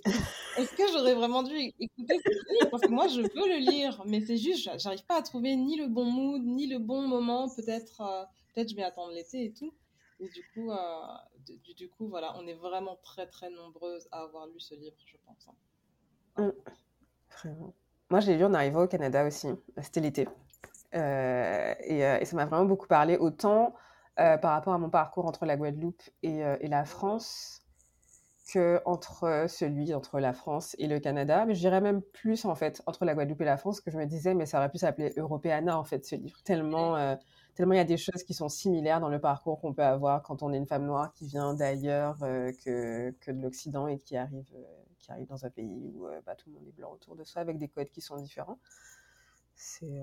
est-ce 0.06 0.76
que 0.76 0.84
j'aurais 0.92 1.14
vraiment 1.14 1.44
dû 1.44 1.56
écouter 1.56 2.20
ce 2.24 2.54
livre 2.54 2.70
Parce 2.72 2.84
que 2.84 2.90
moi, 2.90 3.08
je 3.08 3.22
veux 3.22 3.48
le 3.48 3.60
lire, 3.60 4.02
mais 4.06 4.22
c'est 4.22 4.38
juste, 4.38 4.70
j'arrive 4.78 5.06
pas 5.06 5.18
à 5.18 5.22
trouver 5.22 5.56
ni 5.56 5.78
le 5.78 5.88
bon 5.88 6.06
mood, 6.06 6.44
ni 6.44 6.68
le 6.68 6.80
bon 6.80 7.08
moment. 7.08 7.50
Peut-être, 7.50 8.02
euh, 8.02 8.24
peut-être 8.54 8.70
je 8.70 8.76
vais 8.76 8.84
attendre 8.84 9.12
l'été 9.12 9.46
et 9.46 9.54
tout. 9.54 9.74
Et 10.20 10.30
du 10.30 10.42
coup, 10.54 10.72
euh, 10.72 10.78
du, 11.76 11.90
coup, 11.90 12.08
voilà, 12.08 12.34
on 12.38 12.48
est 12.48 12.56
vraiment 12.56 12.98
très 13.04 13.28
très 13.28 13.50
nombreuses 13.52 14.08
à 14.12 14.22
avoir 14.22 14.48
lu 14.48 14.60
ce 14.60 14.74
livre, 14.74 14.98
je 15.06 15.18
pense. 15.26 15.48
Hein. 16.38 16.54
Mmh. 17.46 17.72
Moi, 18.10 18.20
je 18.20 18.32
l'ai 18.32 18.38
lu 18.38 18.46
en 18.46 18.54
arrivant 18.54 18.84
au 18.84 18.88
Canada 18.88 19.26
aussi. 19.26 19.48
C'était 19.82 20.00
l'été. 20.00 20.28
Euh, 20.96 21.76
et, 21.82 22.00
et, 22.00 22.26
ça 22.26 22.36
m'a 22.36 22.46
vraiment 22.46 22.66
beaucoup 22.66 22.88
parlé, 22.88 23.18
autant 23.18 23.76
par 24.16 24.54
rapport 24.54 24.74
à 24.74 24.80
mon 24.80 24.90
parcours 24.90 25.28
entre 25.28 25.46
la 25.46 25.56
Guadeloupe 25.56 26.02
et 26.24 26.68
la 26.68 26.86
France 26.86 27.67
entre 28.86 29.46
celui 29.50 29.94
entre 29.94 30.20
la 30.20 30.32
France 30.32 30.76
et 30.80 30.88
le 30.88 31.00
Canada, 31.00 31.46
mais 31.46 31.54
je 31.54 31.60
dirais 31.60 31.82
même 31.82 32.02
plus 32.02 32.46
en 32.46 32.56
fait 32.56 32.82
entre 32.86 33.04
la 33.04 33.14
Guadeloupe 33.14 33.42
et 33.42 33.46
la 33.46 33.58
France 33.58 33.82
que 33.82 33.92
je 33.92 33.98
me 33.98 34.06
disais 34.06 34.34
mais 34.34 34.46
ça 34.46 34.60
aurait 34.60 34.70
pu 34.70 34.78
s'appeler 34.78 35.14
Europeana 35.18 35.78
en 35.78 35.84
fait 35.84 36.06
ce 36.06 36.16
livre 36.16 36.42
tellement 36.44 36.96
euh, 36.96 37.16
tellement 37.56 37.74
il 37.74 37.78
y 37.78 37.82
a 37.82 37.86
des 37.86 37.98
choses 37.98 38.24
qui 38.24 38.34
sont 38.34 38.48
similaires 38.48 39.02
dans 39.02 39.10
le 39.10 39.20
parcours 39.20 39.60
qu'on 39.60 39.74
peut 39.74 39.84
avoir 39.84 40.24
quand 40.24 40.44
on 40.44 40.54
est 40.54 40.58
une 40.58 40.66
femme 40.66 40.86
noire 40.86 41.12
qui 41.14 41.28
vient 41.28 41.54
d'ailleurs 41.54 42.18
euh, 42.24 42.52
que, 42.64 43.12
que, 43.20 43.32
de 43.32 43.42
l'Occident 43.42 43.88
et 43.88 43.98
qui 43.98 44.16
arrive 44.16 44.50
euh, 44.56 44.64
qui 45.00 45.12
arrive 45.12 45.28
dans 45.28 45.46
un 45.46 45.50
pays 45.50 45.92
où 45.94 46.08
bah, 46.26 46.36
tout 46.36 46.50
le 46.50 46.56
monde 46.56 46.68
est 46.68 46.76
blanc 46.76 46.92
autour 46.92 47.16
de 47.16 47.24
soi 47.24 47.42
avec 47.42 47.58
des 47.58 47.68
codes 47.68 47.90
qui 47.90 48.02
sont 48.02 48.18
différents. 48.18 48.60
C'est 49.56 50.02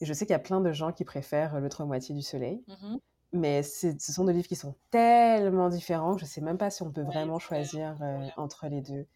et 0.00 0.04
je 0.04 0.12
sais 0.12 0.24
qu'il 0.24 0.32
y 0.32 0.36
a 0.36 0.40
plein 0.40 0.60
de 0.60 0.72
gens 0.72 0.92
qui 0.92 1.04
préfèrent 1.04 1.60
l'autre 1.60 1.84
moitié 1.84 2.14
du 2.14 2.22
soleil. 2.22 2.64
Mmh 2.68 2.96
mais 3.32 3.62
ce 3.62 3.96
sont 3.98 4.24
des 4.24 4.34
livres 4.34 4.46
qui 4.46 4.56
sont 4.56 4.74
tellement 4.90 5.70
différents 5.70 6.14
que 6.14 6.20
je 6.20 6.26
ne 6.26 6.30
sais 6.30 6.42
même 6.42 6.58
pas 6.58 6.70
si 6.70 6.82
on 6.82 6.92
peut 6.92 7.02
vraiment 7.02 7.38
choisir 7.38 7.96
euh, 8.02 8.28
entre 8.36 8.66
les 8.68 8.82
deux. 8.82 9.06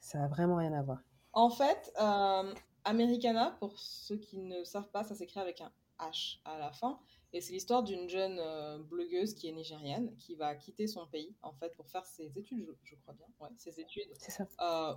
Ça 0.00 0.18
n'a 0.18 0.28
vraiment 0.28 0.56
rien 0.56 0.72
à 0.72 0.82
voir. 0.82 0.98
En 1.32 1.50
fait, 1.50 1.92
euh, 2.00 2.52
Americana, 2.84 3.56
pour 3.60 3.78
ceux 3.78 4.16
qui 4.16 4.38
ne 4.38 4.64
savent 4.64 4.90
pas, 4.90 5.04
ça 5.04 5.14
s'écrit 5.14 5.40
avec 5.40 5.60
un 5.60 5.70
H 6.00 6.38
à 6.44 6.58
la 6.58 6.72
fin. 6.72 6.98
Et 7.32 7.40
c'est 7.40 7.52
l'histoire 7.52 7.82
d'une 7.82 8.08
jeune 8.08 8.38
euh, 8.40 8.78
blogueuse 8.78 9.34
qui 9.34 9.48
est 9.48 9.52
nigérienne, 9.52 10.14
qui 10.16 10.34
va 10.34 10.54
quitter 10.54 10.86
son 10.86 11.06
pays, 11.06 11.34
en 11.42 11.52
fait, 11.52 11.74
pour 11.76 11.88
faire 11.88 12.06
ses 12.06 12.36
études, 12.38 12.74
je, 12.82 12.94
crois 12.96 13.14
bien, 13.14 13.26
ouais, 13.40 13.50
ses 13.56 13.78
études 13.80 14.10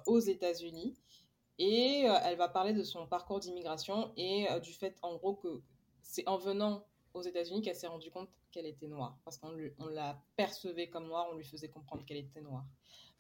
aux 0.06 0.20
États-Unis. 0.20 0.96
Et 1.58 2.06
elle 2.24 2.38
va 2.38 2.48
parler 2.48 2.72
de 2.72 2.84
son 2.84 3.06
parcours 3.06 3.42
d'immigration 3.42 4.14
et 4.16 4.48
du 4.64 4.74
fait, 4.74 4.98
en 5.02 5.16
gros, 5.18 5.36
que 5.36 5.62
c'est 6.02 6.26
en 6.26 6.38
venant 6.38 6.86
aux 7.14 7.22
États-Unis 7.22 7.62
qu'elle 7.62 7.76
s'est 7.76 7.88
rendue 7.88 8.12
compte 8.12 8.30
qu'elle 8.52 8.66
était 8.66 8.88
noire. 8.88 9.18
Parce 9.24 9.38
qu'on 9.38 9.56
on 9.80 9.88
la 9.88 10.22
percevait 10.36 10.90
comme 10.90 11.08
noire, 11.08 11.28
on 11.32 11.36
lui 11.36 11.46
faisait 11.46 11.70
comprendre 11.70 12.06
qu'elle 12.06 12.18
était 12.18 12.42
noire. 12.42 12.66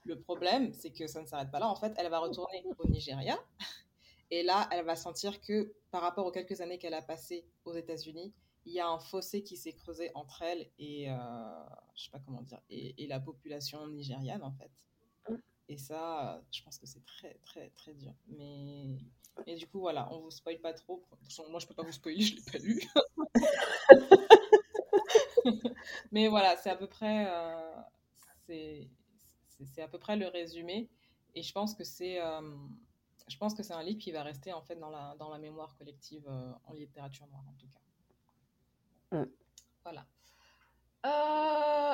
Le 0.03 0.19
problème, 0.19 0.73
c'est 0.73 0.91
que 0.91 1.07
ça 1.07 1.21
ne 1.21 1.27
s'arrête 1.27 1.51
pas 1.51 1.59
là. 1.59 1.67
En 1.67 1.75
fait, 1.75 1.93
elle 1.97 2.09
va 2.09 2.19
retourner 2.19 2.63
au 2.77 2.87
Nigeria. 2.87 3.37
Et 4.31 4.43
là, 4.43 4.69
elle 4.71 4.85
va 4.85 4.95
sentir 4.95 5.41
que 5.41 5.73
par 5.91 6.01
rapport 6.01 6.25
aux 6.25 6.31
quelques 6.31 6.61
années 6.61 6.77
qu'elle 6.77 6.93
a 6.93 7.01
passées 7.01 7.45
aux 7.65 7.73
États-Unis, 7.73 8.33
il 8.65 8.73
y 8.73 8.79
a 8.79 8.87
un 8.87 8.99
fossé 8.99 9.43
qui 9.43 9.57
s'est 9.57 9.73
creusé 9.73 10.11
entre 10.13 10.43
elle 10.43 10.69
et, 10.77 11.09
euh, 11.09 11.15
je 11.95 12.03
sais 12.03 12.11
pas 12.11 12.19
comment 12.19 12.41
dire, 12.43 12.61
et, 12.69 13.07
la 13.07 13.19
population 13.19 13.87
nigériane, 13.87 14.43
en 14.43 14.51
fait. 14.51 14.71
Et 15.67 15.77
ça, 15.77 16.41
je 16.51 16.63
pense 16.63 16.77
que 16.77 16.85
c'est 16.87 17.05
très, 17.05 17.35
très, 17.43 17.69
très 17.71 17.93
dur. 17.93 18.13
Mais 18.27 18.97
et 19.45 19.55
du 19.55 19.67
coup, 19.67 19.79
voilà, 19.79 20.07
on 20.11 20.19
vous 20.19 20.31
spoil 20.31 20.59
pas 20.59 20.73
trop. 20.73 21.03
Moi, 21.49 21.59
je 21.59 21.67
peux 21.67 21.73
pas 21.73 21.83
vous 21.83 21.91
spoiler, 21.91 22.21
je 22.21 22.35
l'ai 22.35 22.41
pas 22.41 22.57
lu. 22.59 22.81
Mais 26.11 26.27
voilà, 26.27 26.57
c'est 26.57 26.69
à 26.69 26.75
peu 26.75 26.87
près, 26.87 27.27
euh, 27.29 27.81
c'est, 28.45 28.89
à 29.81 29.87
peu 29.87 29.99
près 29.99 30.17
le 30.17 30.27
résumé. 30.27 30.89
Et 31.35 31.43
je 31.43 31.53
pense 31.53 31.73
que 31.73 31.83
c'est, 31.83 32.21
euh, 32.21 32.41
je 33.27 33.37
pense 33.37 33.53
que 33.53 33.63
c'est 33.63 33.73
un 33.73 33.83
livre 33.83 33.99
qui 33.99 34.11
va 34.11 34.23
rester 34.23 34.51
en 34.53 34.61
fait 34.61 34.75
dans 34.75 34.89
la, 34.89 35.15
dans 35.19 35.29
la 35.29 35.37
mémoire 35.37 35.75
collective 35.77 36.27
euh, 36.27 36.51
en 36.65 36.73
littérature 36.73 37.27
noire 37.27 37.43
en 37.47 37.53
tout 37.53 37.67
cas. 37.67 37.79
Mm. 39.17 39.29
Voilà. 39.83 40.05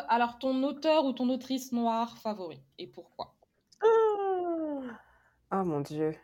alors, 0.10 0.40
ton 0.40 0.64
auteur 0.64 1.06
ou 1.06 1.14
ton 1.14 1.30
autrice 1.30 1.72
noire 1.72 2.18
favori 2.18 2.62
et 2.78 2.88
pourquoi? 2.88 3.36
Oh 3.84 5.64
mon 5.64 5.82
dieu. 5.82 6.16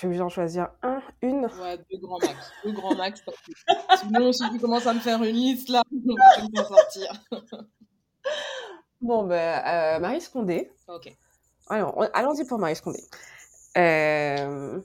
Je 0.00 0.06
obligée 0.06 0.20
d'en 0.20 0.28
choisir 0.28 0.68
un, 0.82 1.02
une 1.22 1.46
Ouais, 1.46 1.76
deux 1.90 1.98
grands 1.98 2.20
max. 2.20 2.52
Deux 2.64 2.70
grands 2.70 2.94
max. 2.94 3.20
Sinon, 3.98 4.32
si 4.32 4.48
tu 4.52 4.60
commences 4.60 4.86
à 4.86 4.94
me 4.94 5.00
faire 5.00 5.20
une 5.24 5.34
liste, 5.34 5.68
là, 5.70 5.82
on 5.92 6.14
va 6.54 6.62
pas 6.62 6.68
sortir. 6.68 7.12
bon, 9.00 9.24
ben, 9.24 9.60
euh, 9.66 9.98
Marie 9.98 10.20
Scondé. 10.20 10.70
Ok. 10.86 11.12
Alors, 11.68 12.00
allons-y 12.14 12.44
pour 12.44 12.60
Marie 12.60 12.76
Scondé. 12.76 13.02
Euh, 13.76 14.80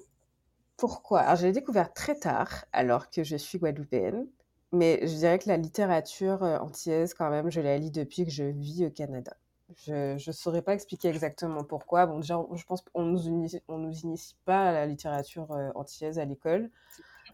pourquoi? 0.77 1.19
Alors, 1.19 1.35
je 1.35 1.45
l'ai 1.45 1.53
découvert 1.53 1.93
très 1.93 2.15
tard, 2.15 2.65
alors 2.73 3.11
que 3.11 3.23
je 3.23 3.35
suis 3.35 3.59
guadeloupéenne. 3.59 4.27
Mais 4.71 5.05
je 5.05 5.13
dirais 5.13 5.37
que 5.37 5.47
la 5.47 5.57
littérature 5.57 6.43
euh, 6.43 6.57
antillaise, 6.57 7.13
quand 7.13 7.29
même, 7.29 7.51
je 7.51 7.61
la 7.61 7.77
lis 7.77 7.91
depuis 7.91 8.25
que 8.25 8.31
je 8.31 8.45
vis 8.45 8.87
au 8.87 8.89
Canada. 8.89 9.37
Je 9.85 10.13
ne 10.13 10.31
saurais 10.33 10.61
pas 10.61 10.73
expliquer 10.73 11.09
exactement 11.09 11.63
pourquoi. 11.63 12.05
Bon, 12.05 12.19
déjà, 12.19 12.43
je 12.53 12.63
pense 12.63 12.81
qu'on 12.81 13.03
nous 13.03 13.27
initie, 13.27 13.61
on 13.67 13.77
nous 13.77 13.93
initie 14.01 14.35
pas 14.45 14.69
à 14.69 14.71
la 14.71 14.85
littérature 14.85 15.51
euh, 15.51 15.69
antillaise 15.75 16.19
à 16.19 16.25
l'école. 16.25 16.69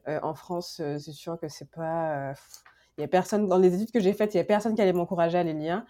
Euh, 0.07 0.19
en 0.23 0.33
France, 0.33 0.79
euh, 0.81 0.97
c'est 0.99 1.11
sûr 1.11 1.39
que 1.39 1.47
c'est 1.47 1.69
pas. 1.69 2.33
Il 2.97 3.01
y 3.01 3.03
a 3.03 3.07
personne 3.07 3.47
dans 3.47 3.57
les 3.57 3.73
études 3.75 3.91
que 3.91 3.99
j'ai 3.99 4.13
faites, 4.13 4.33
il 4.33 4.37
y 4.37 4.41
a 4.41 4.43
personne 4.43 4.75
qui 4.75 4.81
allait 4.81 4.93
m'encourager 4.93 5.37
à 5.37 5.43
les 5.43 5.53
lire. 5.53 5.85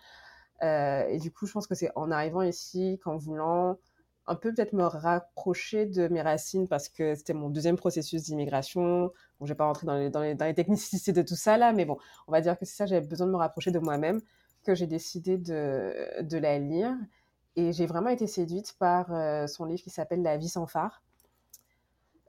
et 0.61 1.17
du 1.19 1.31
coup, 1.31 1.45
je 1.47 1.53
pense 1.53 1.67
que 1.67 1.75
c'est 1.75 1.91
en 1.95 2.11
arrivant 2.11 2.41
ici 2.43 2.99
qu'en 3.03 3.17
voulant 3.17 3.77
un 4.27 4.35
peu 4.35 4.53
peut-être 4.53 4.73
me 4.73 4.83
rapprocher 4.83 5.87
de 5.87 6.07
mes 6.07 6.21
racines 6.21 6.67
parce 6.67 6.87
que 6.87 7.15
c'était 7.15 7.33
mon 7.33 7.49
deuxième 7.49 7.77
processus 7.77 8.23
d'immigration. 8.23 9.11
Bon, 9.39 9.45
je 9.45 9.53
vais 9.53 9.57
pas 9.57 9.65
rentrer 9.65 9.87
dans 9.87 9.95
les, 9.97 10.11
dans 10.11 10.21
les, 10.21 10.35
dans 10.35 10.45
les 10.45 10.53
technicités 10.53 11.13
de 11.13 11.23
tout 11.23 11.35
ça 11.35 11.57
là, 11.57 11.73
mais 11.73 11.85
bon, 11.85 11.97
on 12.27 12.31
va 12.31 12.41
dire 12.41 12.57
que 12.59 12.65
c'est 12.65 12.75
ça, 12.75 12.85
j'avais 12.85 13.07
besoin 13.07 13.25
de 13.25 13.31
me 13.31 13.37
rapprocher 13.37 13.71
de 13.71 13.79
moi-même 13.79 14.21
que 14.69 14.75
j'ai 14.75 14.87
décidé 14.87 15.37
de, 15.37 16.21
de, 16.21 16.37
la 16.37 16.59
lire. 16.59 16.95
Et 17.55 17.73
j'ai 17.73 17.87
vraiment 17.87 18.09
été 18.09 18.27
séduite 18.27 18.75
par 18.77 19.11
euh, 19.11 19.47
son 19.47 19.65
livre 19.65 19.81
qui 19.81 19.89
s'appelle 19.89 20.21
La 20.21 20.37
vie 20.37 20.47
sans 20.47 20.67
phare. 20.67 21.01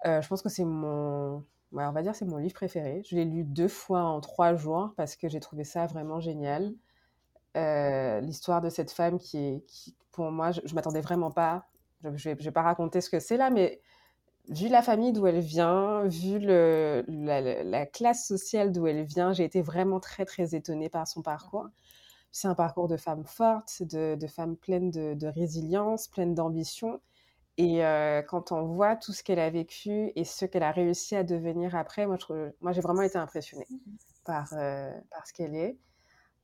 Euh, 0.07 0.23
je 0.23 0.29
pense 0.29 0.41
que 0.41 0.49
c'est 0.49 0.65
mon, 0.65 1.45
on 1.73 1.93
va 1.93 2.03
dire 2.03 2.15
c'est 2.15 2.25
mon 2.25 2.39
livre 2.39 2.55
préféré. 2.55 3.03
Je 3.05 3.15
l'ai 3.15 3.27
lu 3.27 3.45
deux 3.45 3.69
fois 3.69 4.05
en 4.05 4.21
trois 4.21 4.55
jours 4.55 4.95
parce 4.97 5.17
que 5.17 5.29
j'ai 5.29 5.41
trouvé 5.41 5.65
ça 5.65 5.87
vraiment 5.87 6.19
génial. 6.21 6.73
Euh, 7.59 8.21
l'histoire 8.21 8.63
de 8.63 8.71
cette 8.71 8.91
femme 8.91 9.19
qui 9.19 9.37
est, 9.37 9.65
qui, 9.67 9.95
pour 10.11 10.31
moi, 10.31 10.51
je, 10.53 10.63
ne 10.63 10.75
m'attendais 10.75 11.03
vraiment 11.03 11.31
pas. 11.31 11.69
Je, 12.03 12.31
ne 12.31 12.35
vais, 12.35 12.51
pas 12.51 12.63
raconter 12.63 13.03
ce 13.03 13.11
que 13.11 13.21
c'est 13.21 13.37
là, 13.37 13.51
mais 13.51 13.83
vu 14.49 14.69
la 14.69 14.81
famille 14.81 15.13
d'où 15.13 15.27
elle 15.27 15.41
vient, 15.41 16.05
vu 16.07 16.39
le, 16.39 17.05
la, 17.07 17.63
la, 17.63 17.85
classe 17.85 18.27
sociale 18.27 18.73
d'où 18.73 18.87
elle 18.87 19.05
vient, 19.05 19.35
j'ai 19.35 19.45
été 19.45 19.61
vraiment 19.61 20.01
très 20.01 20.25
très 20.25 20.55
étonnée 20.55 20.89
par 20.89 21.07
son 21.07 21.21
parcours 21.21 21.69
c'est 22.33 22.49
un 22.49 22.55
parcours 22.55 22.89
de 22.89 22.97
femme 22.97 23.25
forte, 23.25 23.83
de, 23.83 24.15
de 24.15 24.27
femme 24.27 24.57
pleine 24.57 24.91
de, 24.91 25.27
résilience, 25.27 26.09
pleine 26.09 26.35
d'ambition. 26.35 27.01
Et 27.57 27.85
euh, 27.85 28.23
quand 28.23 28.53
on 28.53 28.63
voit 28.65 28.97
tout 28.97 29.13
ce 29.13 29.23
qu'elle 29.23 29.39
a 29.39 29.51
vécu 29.51 30.13
et 30.15 30.25
ce 30.25 30.45
qu'elle 30.47 30.63
a 30.63 30.71
réussi 30.71 31.17
à 31.17 31.25
devenir 31.25 31.77
après, 31.77 32.07
moi, 32.07 32.17
moi 32.61 32.73
j'ai 32.73 32.81
vraiment 32.81 33.03
été 33.03 33.19
impressionnée 33.19 33.67
par, 34.25 34.53
euh, 34.55 34.91
par 35.11 35.27
ce 35.27 35.33
qu'elle 35.33 35.55
est. 35.55 35.77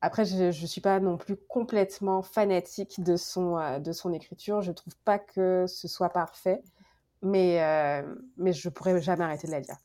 Après, 0.03 0.25
je 0.27 0.47
ne 0.47 0.67
suis 0.67 0.83
pas 0.83 1.01
non 1.01 1.17
plus 1.17 1.37
complètement 1.37 2.23
fanatique 2.23 3.03
de 3.03 3.17
son, 3.17 3.57
euh, 3.57 3.79
de 3.79 3.93
son 3.93 4.13
écriture. 4.13 4.61
Je 4.61 4.71
ne 4.71 4.75
trouve 4.75 4.97
pas 5.05 5.19
que 5.19 5.65
ce 5.67 5.89
soit 5.89 6.11
parfait, 6.11 6.63
mais, 7.23 8.03
mais 8.37 8.53
je 8.53 8.69
ne 8.69 8.73
pourrais 8.73 9.01
jamais 9.01 9.25
arrêter 9.25 9.47
de 9.47 9.53
la 9.53 9.61
lire. 9.61 9.77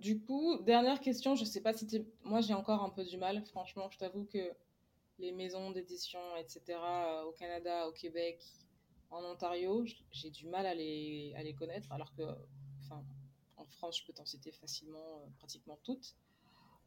Du 0.00 0.18
coup, 0.18 0.58
dernière 0.62 1.00
question, 1.00 1.34
je 1.34 1.44
sais 1.44 1.60
pas 1.60 1.74
si 1.74 1.86
tu... 1.86 2.04
Moi, 2.24 2.40
j'ai 2.40 2.54
encore 2.54 2.82
un 2.82 2.88
peu 2.88 3.04
du 3.04 3.18
mal, 3.18 3.44
franchement. 3.44 3.90
Je 3.90 3.98
t'avoue 3.98 4.24
que 4.24 4.52
les 5.18 5.30
maisons 5.30 5.70
d'édition, 5.70 6.20
etc., 6.38 6.62
euh, 6.68 7.24
au 7.24 7.32
Canada, 7.32 7.86
au 7.86 7.92
Québec, 7.92 8.42
en 9.10 9.22
Ontario, 9.24 9.84
j'ai 10.10 10.30
du 10.30 10.46
mal 10.46 10.64
à 10.64 10.74
les, 10.74 11.34
à 11.36 11.42
les 11.42 11.54
connaître, 11.54 11.92
alors 11.92 12.14
que 12.14 12.22
en 13.56 13.66
France, 13.66 13.98
je 13.98 14.06
peux 14.06 14.12
t'en 14.12 14.24
citer 14.24 14.50
facilement 14.52 15.28
pratiquement 15.38 15.78
toutes. 15.84 16.16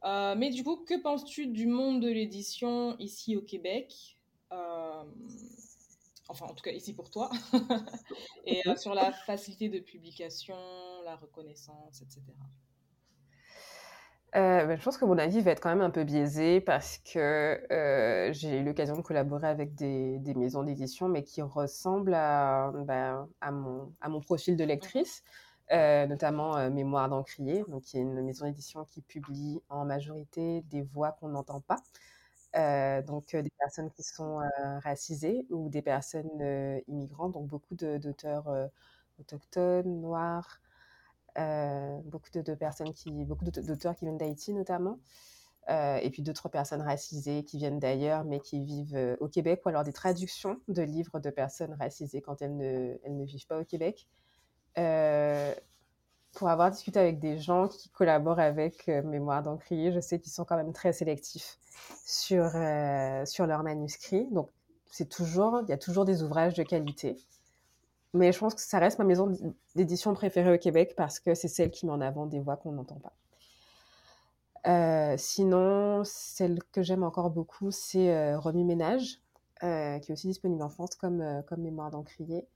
mais 0.03 0.50
du 0.50 0.63
coup, 0.63 0.77
que 0.77 1.00
penses-tu 1.00 1.48
du 1.48 1.67
monde 1.67 2.01
de 2.01 2.10
l'édition 2.10 2.98
ici 2.98 3.36
au 3.36 3.41
Québec 3.41 4.17
Enfin, 6.27 6.46
en 6.48 6.53
tout 6.53 6.63
cas, 6.63 6.72
ici 6.72 6.93
pour 6.93 7.10
toi. 7.10 7.29
Et 8.46 8.62
sur 8.77 8.93
la 8.96 9.12
facilité 9.12 9.70
de 9.70 9.79
publication, 9.79 10.55
la 11.03 11.15
reconnaissance, 11.15 12.01
etc. 12.01 12.22
Euh, 14.35 14.65
ben, 14.65 14.79
je 14.79 14.83
pense 14.83 14.97
que 14.97 15.05
mon 15.05 15.17
avis 15.19 15.41
va 15.41 15.51
être 15.51 15.59
quand 15.61 15.69
même 15.69 15.81
un 15.81 15.91
peu 15.91 16.03
biaisé 16.03 16.59
parce 16.59 16.97
que 16.97 17.61
euh, 17.71 18.33
j'ai 18.33 18.59
eu 18.59 18.63
l'occasion 18.63 18.95
de 18.95 19.01
collaborer 19.01 19.47
avec 19.47 19.75
des, 19.75 20.17
des 20.19 20.33
maisons 20.33 20.63
d'édition, 20.63 21.07
mais 21.07 21.23
qui 21.23 21.43
ressemblent 21.43 22.15
à, 22.15 22.71
ben, 22.73 23.29
à, 23.41 23.51
mon, 23.51 23.93
à, 24.01 24.09
mon, 24.09 24.21
profil 24.21 24.57
de 24.57 24.63
lectrice, 24.63 25.23
euh, 25.71 26.07
notamment 26.07 26.69
Mémoire 26.71 27.09
d'Encrier, 27.09 27.63
donc 27.67 27.83
qui 27.83 27.97
est 27.97 28.01
une 28.01 28.21
maison 28.23 28.45
d'édition 28.47 28.85
qui 28.85 29.01
publie 29.01 29.61
en 29.69 29.85
majorité 29.85 30.61
des 30.63 30.81
voix 30.81 31.11
qu'on 31.11 31.29
n'entend 31.29 31.61
pas. 31.61 31.77
donc 33.03 33.35
des 33.35 33.51
personnes 33.59 33.91
qui 33.91 34.03
sont 34.03 34.39
racisées 34.83 35.45
ou 35.51 35.69
des 35.69 35.81
personnes 35.83 36.81
immigrantes, 36.87 37.33
donc 37.33 37.47
beaucoup 37.47 37.75
d'auteurs 37.75 38.49
autochtones, 39.19 40.01
noirs, 40.01 40.59
beaucoup 41.35 42.29
de, 42.33 42.53
personnes 42.55 42.93
qui, 42.93 43.11
beaucoup 43.25 43.45
d'auteurs 43.45 43.95
qui 43.95 44.05
viennent 44.05 44.17
d'Haïti 44.17 44.53
notamment, 44.53 44.99
euh, 45.69 45.97
et 45.97 46.09
puis 46.09 46.21
d'autres 46.21 46.49
personnes 46.49 46.81
racisées 46.81 47.43
qui 47.43 47.57
viennent 47.57 47.79
d'ailleurs, 47.79 48.25
mais 48.25 48.39
qui 48.39 48.59
vivent 48.59 48.95
euh, 48.95 49.15
au 49.21 49.29
Québec, 49.29 49.61
ou 49.65 49.69
alors 49.69 49.83
des 49.83 49.93
traductions 49.93 50.59
de 50.67 50.81
livres 50.81 51.19
de 51.19 51.29
personnes 51.29 51.73
racisées 51.79 52.21
quand 52.21 52.41
elles 52.41 52.57
ne, 52.57 52.97
elles 53.03 53.15
ne 53.15 53.23
vivent 53.23 53.47
pas 53.47 53.59
au 53.59 53.63
Québec. 53.63 54.07
pour 56.33 56.49
avoir 56.49 56.71
discuté 56.71 56.99
avec 56.99 57.19
des 57.19 57.37
gens 57.37 57.67
qui 57.67 57.89
collaborent 57.89 58.39
avec 58.39 58.87
Mémoire 58.87 59.43
d'Encrier, 59.43 59.91
je 59.93 59.99
sais 59.99 60.19
qu'ils 60.19 60.31
sont 60.31 60.45
quand 60.45 60.57
même 60.57 60.73
très 60.73 60.91
sélectifs 60.91 61.59
sur, 62.05 62.49
sur 63.25 63.45
leurs 63.45 63.63
manuscrits. 63.63 64.27
Donc, 64.31 64.49
c'est 64.91 65.09
toujours, 65.09 65.61
il 65.63 65.69
y 65.69 65.73
a 65.73 65.77
toujours 65.77 66.05
des 66.05 66.23
ouvrages 66.23 66.55
de 66.55 66.63
qualité. 66.63 67.17
Mais 68.13 68.32
je 68.32 68.39
pense 68.39 68.53
que 68.53 68.62
ça 68.62 68.79
reste 68.79 69.00
ma 69.00 69.05
maison 69.05 69.32
d'édition 69.75 70.13
préférée 70.13 70.53
au 70.53 70.58
Québec 70.60 70.93
parce 70.96 71.20
que 71.20 71.34
c'est 71.34 71.48
celle 71.48 71.72
qui 71.72 71.86
met 71.86 71.91
en 71.91 72.01
avant 72.01 72.27
des 72.27 72.39
voix 72.39 72.58
qu'on 72.58 72.74
n'entend 72.74 73.00
pas. 73.00 73.13
Euh, 74.65 75.15
sinon, 75.17 76.03
celle 76.05 76.63
que 76.72 76.84
j'aime 76.84 77.03
encore 77.03 77.32
beaucoup, 77.32 77.72
c'est 77.72 78.13
euh, 78.13 78.39
Remis 78.39 78.63
Ménage, 78.63 79.20
euh, 79.63 80.00
qui 80.00 80.12
est 80.12 80.13
aussi 80.13 80.27
disponible 80.27 80.62
en 80.63 80.70
France 80.70 80.96
comme, 80.96 81.43
comme 81.48 81.62
Mémoire 81.62 81.91
d'Encrier, 81.91 82.48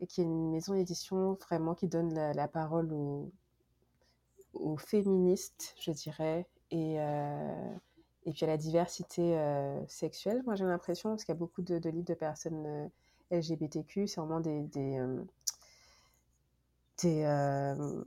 et 0.00 0.06
qui 0.06 0.20
est 0.22 0.24
une 0.24 0.50
maison 0.50 0.74
d'édition 0.74 1.34
vraiment 1.34 1.74
qui 1.74 1.86
donne 1.86 2.14
la, 2.14 2.48
parole 2.48 2.92
aux, 2.92 3.30
aux, 4.54 4.76
féministes, 4.78 5.74
je 5.80 5.90
dirais, 5.90 6.46
et, 6.70 6.94
et 6.94 8.32
puis 8.32 8.44
à 8.44 8.46
la 8.46 8.56
diversité 8.56 9.38
sexuelle, 9.88 10.42
moi 10.46 10.54
j'ai 10.54 10.64
l'impression, 10.64 11.10
parce 11.10 11.24
qu'il 11.24 11.34
y 11.34 11.36
a 11.36 11.38
beaucoup 11.38 11.60
de 11.60 11.90
livres 11.90 12.06
de 12.06 12.14
personnes 12.14 12.90
LGBTQ, 13.30 14.06
c'est 14.06 14.20
vraiment 14.20 14.40
des, 14.40 14.62
des, 14.62 14.98
euh, 14.98 15.24
euh, 17.04 18.04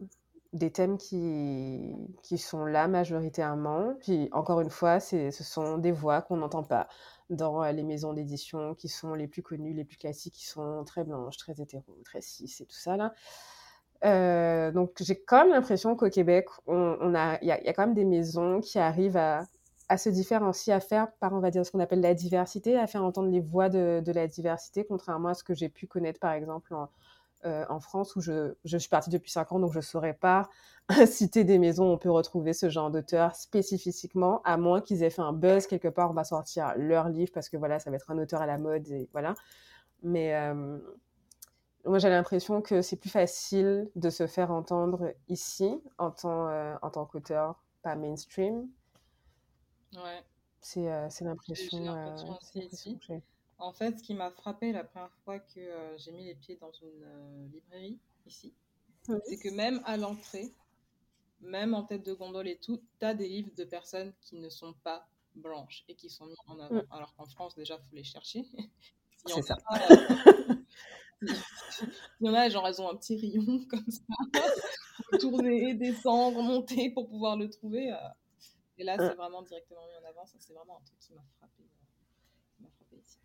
des, 0.53 0.71
thèmes 0.71 0.97
qui, 0.97 1.95
qui 2.21 2.37
sont 2.37 2.65
là 2.65 2.87
majoritairement. 2.87 3.95
Puis 4.01 4.29
encore 4.31 4.61
une 4.61 4.69
fois, 4.69 4.99
ce 4.99 5.31
sont 5.31 5.77
des 5.77 5.91
voix 5.91 6.21
qu'on 6.21 6.37
n'entend 6.37 6.63
pas 6.63 6.87
dans 7.29 7.63
euh, 7.63 7.71
les 7.71 7.83
maisons 7.83 8.13
d'édition 8.13 8.75
qui 8.75 8.89
sont 8.89 9.13
les 9.13 9.27
plus 9.27 9.41
connues, 9.41 9.73
les 9.73 9.85
plus 9.85 9.97
classiques, 9.97 10.35
qui 10.35 10.45
sont 10.45 10.83
très 10.85 11.03
blanches, 11.03 11.37
très 11.37 11.59
hétéro, 11.61 11.97
très 12.05 12.21
cis 12.21 12.53
et 12.59 12.65
tout 12.65 12.75
ça 12.75 12.97
là. 12.97 14.71
donc 14.71 14.91
j'ai 14.99 15.19
quand 15.23 15.43
même 15.43 15.53
l'impression 15.53 15.95
qu'au 15.95 16.09
Québec, 16.09 16.47
on, 16.67 17.15
a, 17.15 17.37
il 17.41 17.45
y, 17.45 17.47
y, 17.47 17.69
a 17.69 17.73
quand 17.73 17.87
même 17.87 17.95
des 17.95 18.05
maisons 18.05 18.59
qui 18.59 18.77
arrivent 18.77 19.17
à, 19.17 19.45
à 19.89 19.97
se 19.97 20.09
différencier, 20.09 20.73
à 20.73 20.79
faire 20.79 21.11
par, 21.19 21.33
on 21.33 21.39
va 21.39 21.51
dire, 21.51 21.65
ce 21.65 21.71
qu'on 21.71 21.79
appelle 21.79 22.01
la 22.01 22.13
diversité, 22.13 22.77
à 22.77 22.87
faire 22.87 23.03
entendre 23.03 23.29
les 23.29 23.41
voix 23.41 23.69
de, 23.69 24.01
la 24.11 24.27
diversité, 24.27 24.85
contrairement 24.85 25.29
à 25.29 25.33
ce 25.33 25.43
que 25.43 25.53
j'ai 25.53 25.69
pu 25.69 25.87
connaître, 25.87 26.19
par 26.19 26.33
exemple, 26.33 26.73
en, 26.73 26.89
euh, 27.45 27.79
France, 27.79 28.15
où 28.15 28.21
je, 28.21 28.53
suis 28.65 28.89
partie 28.89 29.09
depuis 29.09 29.31
cinq 29.31 29.51
ans, 29.51 29.59
donc 29.59 29.73
je 29.73 29.79
ne 29.79 29.83
saurais 29.83 30.13
pas 30.13 30.49
citer 31.05 31.43
des 31.43 31.59
maisons 31.59 31.89
où 31.89 31.93
on 31.93 31.97
peut 31.97 32.11
retrouver 32.11 32.53
ce 32.53 32.69
genre 32.69 32.89
d'auteur 32.89 33.35
spécifiquement, 33.35 34.41
à 34.43 34.55
moins 34.57 34.79
qu'ils 34.79 35.03
aient 35.03 35.09
fait 35.09 35.21
un 35.21 35.33
buzz 35.33 35.67
quelque 35.67 35.89
part, 35.89 36.11
on 36.11 36.13
va 36.13 36.23
sortir 36.23 36.73
leur 36.77 37.09
livre, 37.09 37.31
parce 37.33 37.49
que 37.49 37.57
voilà, 37.57 37.79
ça 37.79 37.89
va 37.89 37.97
être 37.97 38.09
un 38.11 38.17
auteur 38.17 38.41
à 38.41 38.45
la 38.45 38.57
mode, 38.57 38.87
et 38.89 39.09
voilà. 39.11 39.35
Mais 40.03 40.35
euh, 40.35 40.79
moi, 41.85 41.99
j'ai 41.99 42.09
l'impression 42.09 42.61
que 42.61 42.81
c'est 42.81 42.95
plus 42.95 43.09
facile 43.09 43.89
de 43.95 44.09
se 44.09 44.25
faire 44.25 44.51
entendre 44.51 45.13
ici, 45.27 45.81
en 45.97 46.11
tant, 46.11 46.47
euh, 46.47 46.75
en 46.81 46.89
tant 46.89 47.05
qu'auteur, 47.05 47.61
pas 47.81 47.95
mainstream, 47.95 48.67
Ouais. 49.95 50.23
C'est 50.63 50.89
euh, 50.89 51.09
l'impression 51.21 51.85
euh, 51.85 52.15
En 53.57 53.73
fait, 53.73 53.99
ce 53.99 54.03
qui 54.03 54.13
m'a 54.13 54.31
frappé 54.31 54.71
la 54.71 54.85
première 54.85 55.13
fois 55.25 55.39
que 55.39 55.59
euh, 55.59 55.97
j'ai 55.97 56.13
mis 56.13 56.23
les 56.23 56.35
pieds 56.35 56.55
dans 56.55 56.71
une 56.71 57.03
euh, 57.03 57.47
librairie 57.51 57.99
ici, 58.25 58.53
c'est 59.25 59.37
que 59.37 59.49
même 59.49 59.81
à 59.83 59.97
l'entrée, 59.97 60.53
même 61.41 61.73
en 61.73 61.83
tête 61.83 62.05
de 62.05 62.13
gondole 62.13 62.47
et 62.47 62.57
tout, 62.57 62.81
tu 62.99 63.05
as 63.05 63.13
des 63.13 63.27
livres 63.27 63.51
de 63.57 63.65
personnes 63.65 64.13
qui 64.21 64.37
ne 64.37 64.47
sont 64.49 64.73
pas 64.83 65.05
blanches 65.35 65.83
et 65.89 65.95
qui 65.95 66.09
sont 66.09 66.27
mis 66.27 66.35
en 66.47 66.57
avant. 66.59 66.81
Alors 66.91 67.13
qu'en 67.15 67.25
France, 67.25 67.55
déjà, 67.55 67.75
il 67.75 67.89
faut 67.89 67.95
les 67.97 68.05
chercher. 68.05 68.45
c'est 69.25 69.41
ça. 69.41 69.57
il 71.21 71.35
y 72.21 72.29
en 72.29 72.33
a, 72.33 72.47
genre, 72.47 72.65
elles 72.65 72.81
ont 72.81 72.89
un 72.89 72.95
petit 72.95 73.17
rayon 73.17 73.65
comme 73.69 73.85
ça, 73.89 75.17
tourner, 75.19 75.73
descendre, 75.73 76.41
monter 76.41 76.89
pour 76.91 77.09
pouvoir 77.09 77.35
le 77.35 77.49
trouver. 77.49 77.93
Et 78.83 78.85
là, 78.85 78.97
c'est 78.97 79.15
vraiment 79.15 79.41
directement 79.43 79.79
mis 79.87 80.05
en 80.05 80.09
avant. 80.09 80.25
Ça, 80.25 80.35
c'est 80.39 80.51
vraiment 80.51 80.77
un 80.77 80.83
truc 80.83 80.99
qui 80.99 81.13
m'a 81.13 81.23
frappé, 81.37 81.63
euh, 81.63 82.65
frappé 82.75 82.97
ici. 82.97 83.17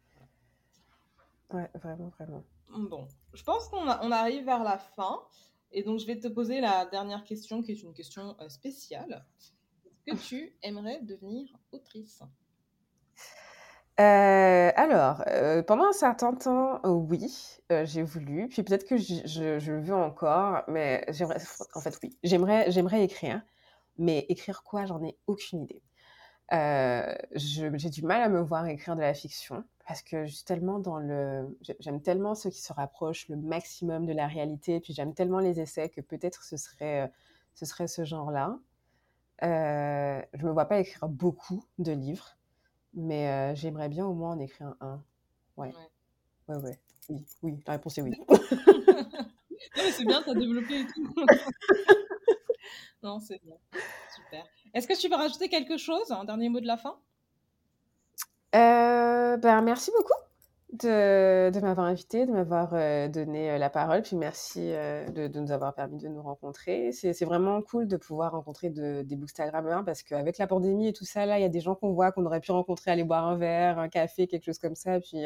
Ouais, 1.51 1.69
vraiment, 1.75 2.11
vraiment. 2.11 2.45
Bon, 2.69 3.09
je 3.35 3.43
pense 3.43 3.67
qu'on 3.67 3.83
on 3.89 4.13
arrive 4.13 4.45
vers 4.45 4.63
la 4.63 4.79
fin. 4.79 5.21
Et 5.73 5.83
donc, 5.83 5.99
je 5.99 6.07
vais 6.07 6.17
te 6.21 6.29
poser 6.29 6.61
la 6.61 6.87
dernière 6.87 7.25
question, 7.25 7.61
qui 7.61 7.73
est 7.73 7.83
une 7.83 7.93
question 7.93 8.37
euh, 8.41 8.49
spéciale. 8.49 9.27
Est-ce 10.07 10.21
que 10.21 10.29
tu 10.29 10.57
aimerais 10.63 11.01
devenir 11.03 11.49
autrice? 11.73 12.23
Euh, 13.99 14.71
alors, 14.77 15.25
pendant 15.67 15.87
un 15.89 15.93
certain 15.93 16.35
temps, 16.35 16.81
oui, 16.85 17.59
j'ai 17.83 18.05
voulu. 18.05 18.47
Puis 18.47 18.63
peut-être 18.63 18.87
que 18.87 18.97
je, 18.97 19.15
je, 19.25 19.59
je, 19.59 19.73
le 19.73 19.81
veux 19.81 19.97
encore, 19.97 20.63
mais 20.69 21.05
j'aimerais, 21.09 21.41
en 21.75 21.81
fait, 21.81 21.99
oui, 22.05 22.17
j'aimerais, 22.23 22.71
j'aimerais 22.71 23.03
écrire. 23.03 23.43
Mais 23.99 24.27
écrire 24.29 24.63
quoi, 24.63 24.87
j'en 24.87 25.03
ai 25.03 25.17
aucune 25.27 25.63
idée. 25.63 25.83
Euh, 26.53 27.15
j'ai 27.35 27.91
du 27.91 28.03
mal 28.03 28.23
à 28.23 28.29
me 28.29 28.41
voir 28.41 28.67
écrire 28.67 28.97
de 28.97 29.03
la 29.03 29.13
fiction 29.13 29.65
parce 29.87 30.03
que 30.03 30.25
je 30.25 30.35
suis 30.35 30.45
tellement 30.45 30.79
dans 30.79 30.99
le. 30.99 31.59
J'aime 31.81 32.01
tellement 32.01 32.35
ceux 32.35 32.51
qui 32.51 32.63
se 32.63 32.73
rapprochent 32.73 33.29
le 33.29 33.37
maximum 33.37 34.07
de 34.07 34.13
la 34.13 34.27
réalité, 34.27 34.81
puis 34.81 34.93
j'aime 34.95 35.15
tellement 35.15 35.41
les 35.41 35.61
essais 35.61 35.89
que 35.89 36.01
peut-être 36.01 36.45
ce 36.45 36.57
serait, 36.57 37.13
ce 37.55 37.67
serait 37.67 37.87
ce 37.87 38.05
genre-là. 38.05 38.59
Euh, 39.43 40.21
je 40.35 40.45
me 40.45 40.51
vois 40.51 40.67
pas 40.67 40.81
écrire 40.81 41.09
beaucoup 41.09 41.65
de 41.79 41.93
livres, 41.93 42.37
mais 42.95 43.29
euh, 43.29 43.55
j'aimerais 43.55 43.89
bien 43.89 44.07
au 44.07 44.15
moins 44.15 44.33
en 44.33 44.39
écrire 44.39 44.75
un. 44.81 45.03
Ouais. 45.57 45.73
Ouais, 46.49 46.57
ouais. 46.57 46.79
Oui, 47.09 47.25
oui, 47.43 47.59
la 47.67 47.75
réponse 47.75 47.99
est 47.99 48.03
oui. 48.03 48.13
c'est 49.93 50.05
bien, 50.05 50.23
tu 50.23 50.31
as 50.31 50.35
développé 50.35 50.81
et 50.81 50.87
tout. 50.87 51.15
Non, 53.03 53.21
c'est 53.21 53.41
bon. 53.45 53.59
Super. 54.15 54.45
Est-ce 54.75 54.89
que 54.89 54.99
tu 54.99 55.09
veux 55.09 55.17
rajouter 55.17 55.49
quelque 55.49 55.77
chose, 55.77 56.11
un 56.11 56.25
dernier 56.25 56.49
mot 56.49 56.61
de 56.61 56.67
la 56.67 56.77
fin? 56.77 56.99
Euh, 58.55 59.37
ben, 59.37 59.63
Merci 59.63 59.91
beaucoup 59.97 60.21
de, 60.73 61.51
de 61.51 61.61
m'avoir 61.61 61.87
invité, 61.87 62.27
de 62.27 62.33
m'avoir 62.33 62.75
euh, 62.75 63.09
donné 63.09 63.53
euh, 63.53 63.59
la 63.59 63.71
parole, 63.71 64.03
puis 64.03 64.17
merci 64.17 64.61
de, 64.61 65.29
de, 65.29 65.41
nous 65.41 65.51
avoir 65.51 65.75
permis 65.75 65.99
de 65.99 66.09
nous 66.09 66.23
rencontrer. 66.23 66.93
C'est 66.93 67.25
vraiment 67.25 67.63
cool 67.63 67.87
de 67.87 67.97
pouvoir 67.97 68.33
rencontrer 68.33 68.69
de, 68.71 69.03
des 69.03 69.17
bookstagrammeurs 69.17 69.85
parce 69.85 70.03
qu'avec 70.03 70.37
la 70.39 70.47
pandémie 70.47 70.89
et 70.89 70.93
tout 70.93 71.07
ça, 71.07 71.25
là, 71.25 71.39
il 71.39 71.43
y 71.43 71.47
a 71.47 71.49
des 71.49 71.61
gens 71.61 71.75
qu'on 71.75 71.93
voit 71.93 72.13
qu'on 72.13 72.27
aurait 72.27 72.41
pu 72.41 72.53
rencontrer, 72.53 72.91
aller 72.91 73.05
boire 73.05 73.27
un 73.27 73.37
verre, 73.37 73.79
un 73.79 73.89
café, 73.89 74.27
quelque 74.27 74.45
chose 74.45 74.59
comme 74.59 74.75
ça, 74.77 75.01
puis 75.01 75.25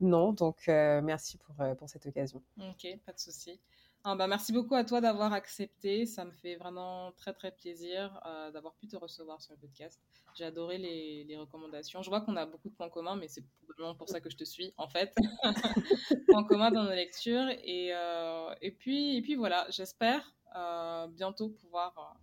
non, 0.00 0.32
donc 0.32 0.64
merci 0.66 1.38
pour, 1.38 1.54
pour 1.76 1.88
cette 1.88 2.06
occasion. 2.06 2.42
Ok, 2.58 2.86
pas 3.06 3.12
de 3.12 3.18
souci. 3.18 3.58
Ah 4.04 4.16
bah, 4.16 4.26
merci 4.26 4.52
beaucoup 4.52 4.74
à 4.74 4.82
toi 4.82 5.00
d'avoir 5.00 5.32
accepté. 5.32 6.06
Ça 6.06 6.24
me 6.24 6.32
fait 6.32 6.56
vraiment 6.56 7.12
très 7.12 7.32
très 7.32 7.52
plaisir 7.52 8.20
euh, 8.26 8.50
d'avoir 8.50 8.74
pu 8.74 8.88
te 8.88 8.96
recevoir 8.96 9.40
sur 9.40 9.52
le 9.52 9.58
podcast. 9.58 10.02
J'ai 10.34 10.44
adoré 10.44 10.76
les, 10.78 11.22
les, 11.24 11.36
recommandations. 11.36 12.02
Je 12.02 12.10
vois 12.10 12.20
qu'on 12.20 12.34
a 12.36 12.44
beaucoup 12.44 12.68
de 12.68 12.74
points 12.74 12.88
communs, 12.88 13.14
mais 13.14 13.28
c'est 13.28 13.44
probablement 13.60 13.94
pour 13.94 14.08
ça 14.08 14.20
que 14.20 14.28
je 14.28 14.36
te 14.36 14.42
suis 14.42 14.74
en 14.76 14.88
fait. 14.88 15.14
points 16.28 16.42
communs 16.44 16.72
dans 16.72 16.82
nos 16.82 16.90
lectures. 16.90 17.48
Et, 17.62 17.90
euh, 17.94 18.52
et, 18.60 18.72
puis, 18.72 19.16
et 19.16 19.22
puis 19.22 19.36
voilà, 19.36 19.66
j'espère 19.70 20.34
euh, 20.56 21.06
bientôt 21.06 21.50
pouvoir 21.50 22.18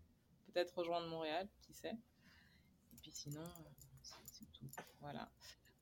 peut-être 0.48 0.78
rejoindre 0.78 1.08
Montréal, 1.08 1.48
qui 1.62 1.74
sait. 1.74 1.96
Et 2.94 2.98
puis 3.02 3.12
sinon, 3.12 3.44
c'est 4.26 4.52
tout. 4.52 4.66
Voilà. 5.00 5.30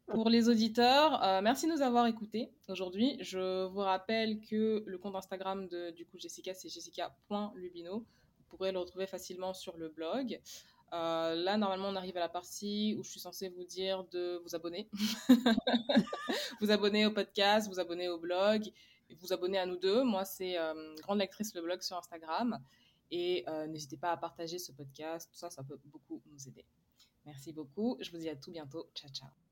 Pour 0.08 0.30
les 0.30 0.48
auditeurs, 0.48 1.22
euh, 1.22 1.42
merci 1.42 1.68
de 1.68 1.74
nous 1.74 1.82
avoir 1.82 2.08
écoutés 2.08 2.50
aujourd'hui. 2.70 3.18
Je 3.20 3.66
vous 3.66 3.82
rappelle 3.82 4.40
que 4.40 4.82
le 4.86 4.98
compte 4.98 5.16
Instagram 5.16 5.68
de 5.68 5.92
du 5.92 6.06
coup 6.06 6.18
Jessica, 6.18 6.54
c'est 6.54 6.70
jessica.lubino. 6.70 8.00
Vous 8.00 8.58
pourrez 8.58 8.72
le 8.72 8.80
retrouver 8.80 9.06
facilement 9.06 9.54
sur 9.54 9.76
le 9.76 9.90
blog. 9.90 10.40
Euh, 10.94 11.36
là, 11.36 11.58
normalement, 11.58 11.90
on 11.90 11.96
arrive 11.98 12.16
à 12.16 12.22
la 12.22 12.30
partie 12.30 12.96
où 12.98 13.04
je 13.04 13.10
suis 13.10 13.20
censée 13.20 13.50
vous 13.50 13.66
dire 13.66 14.06
de 14.06 14.42
vous 14.46 14.56
abonner. 14.56 14.88
vous 16.62 16.72
abonner 16.72 17.06
au 17.06 17.12
podcast, 17.12 17.68
vous 17.68 17.82
abonner 17.82 18.08
au 18.08 18.18
blog, 18.18 18.64
vous 19.20 19.34
abonner 19.34 19.58
à 19.58 19.66
nous 19.66 19.78
deux. 19.78 20.04
Moi, 20.04 20.24
c'est 20.24 20.58
euh, 20.58 20.96
Grande 21.02 21.20
Lectrice 21.20 21.54
le 21.54 21.62
blog 21.62 21.82
sur 21.82 21.98
Instagram. 21.98 22.58
Et 23.12 23.46
n'hésitez 23.68 23.98
pas 23.98 24.12
à 24.12 24.18
partager 24.18 24.58
ce 24.58 24.72
podcast. 24.72 25.30
Tout 25.32 25.38
ça, 25.38 25.50
ça 25.50 25.64
peut 25.64 25.80
beaucoup 25.86 26.22
nous 26.32 26.48
aider. 26.48 26.66
Merci 27.26 27.52
beaucoup. 27.52 27.98
Je 28.00 28.10
vous 28.12 28.18
dis 28.18 28.30
à 28.30 28.38
tout 28.38 28.52
bientôt. 28.52 28.90
Ciao, 28.96 29.12
ciao. 29.12 29.47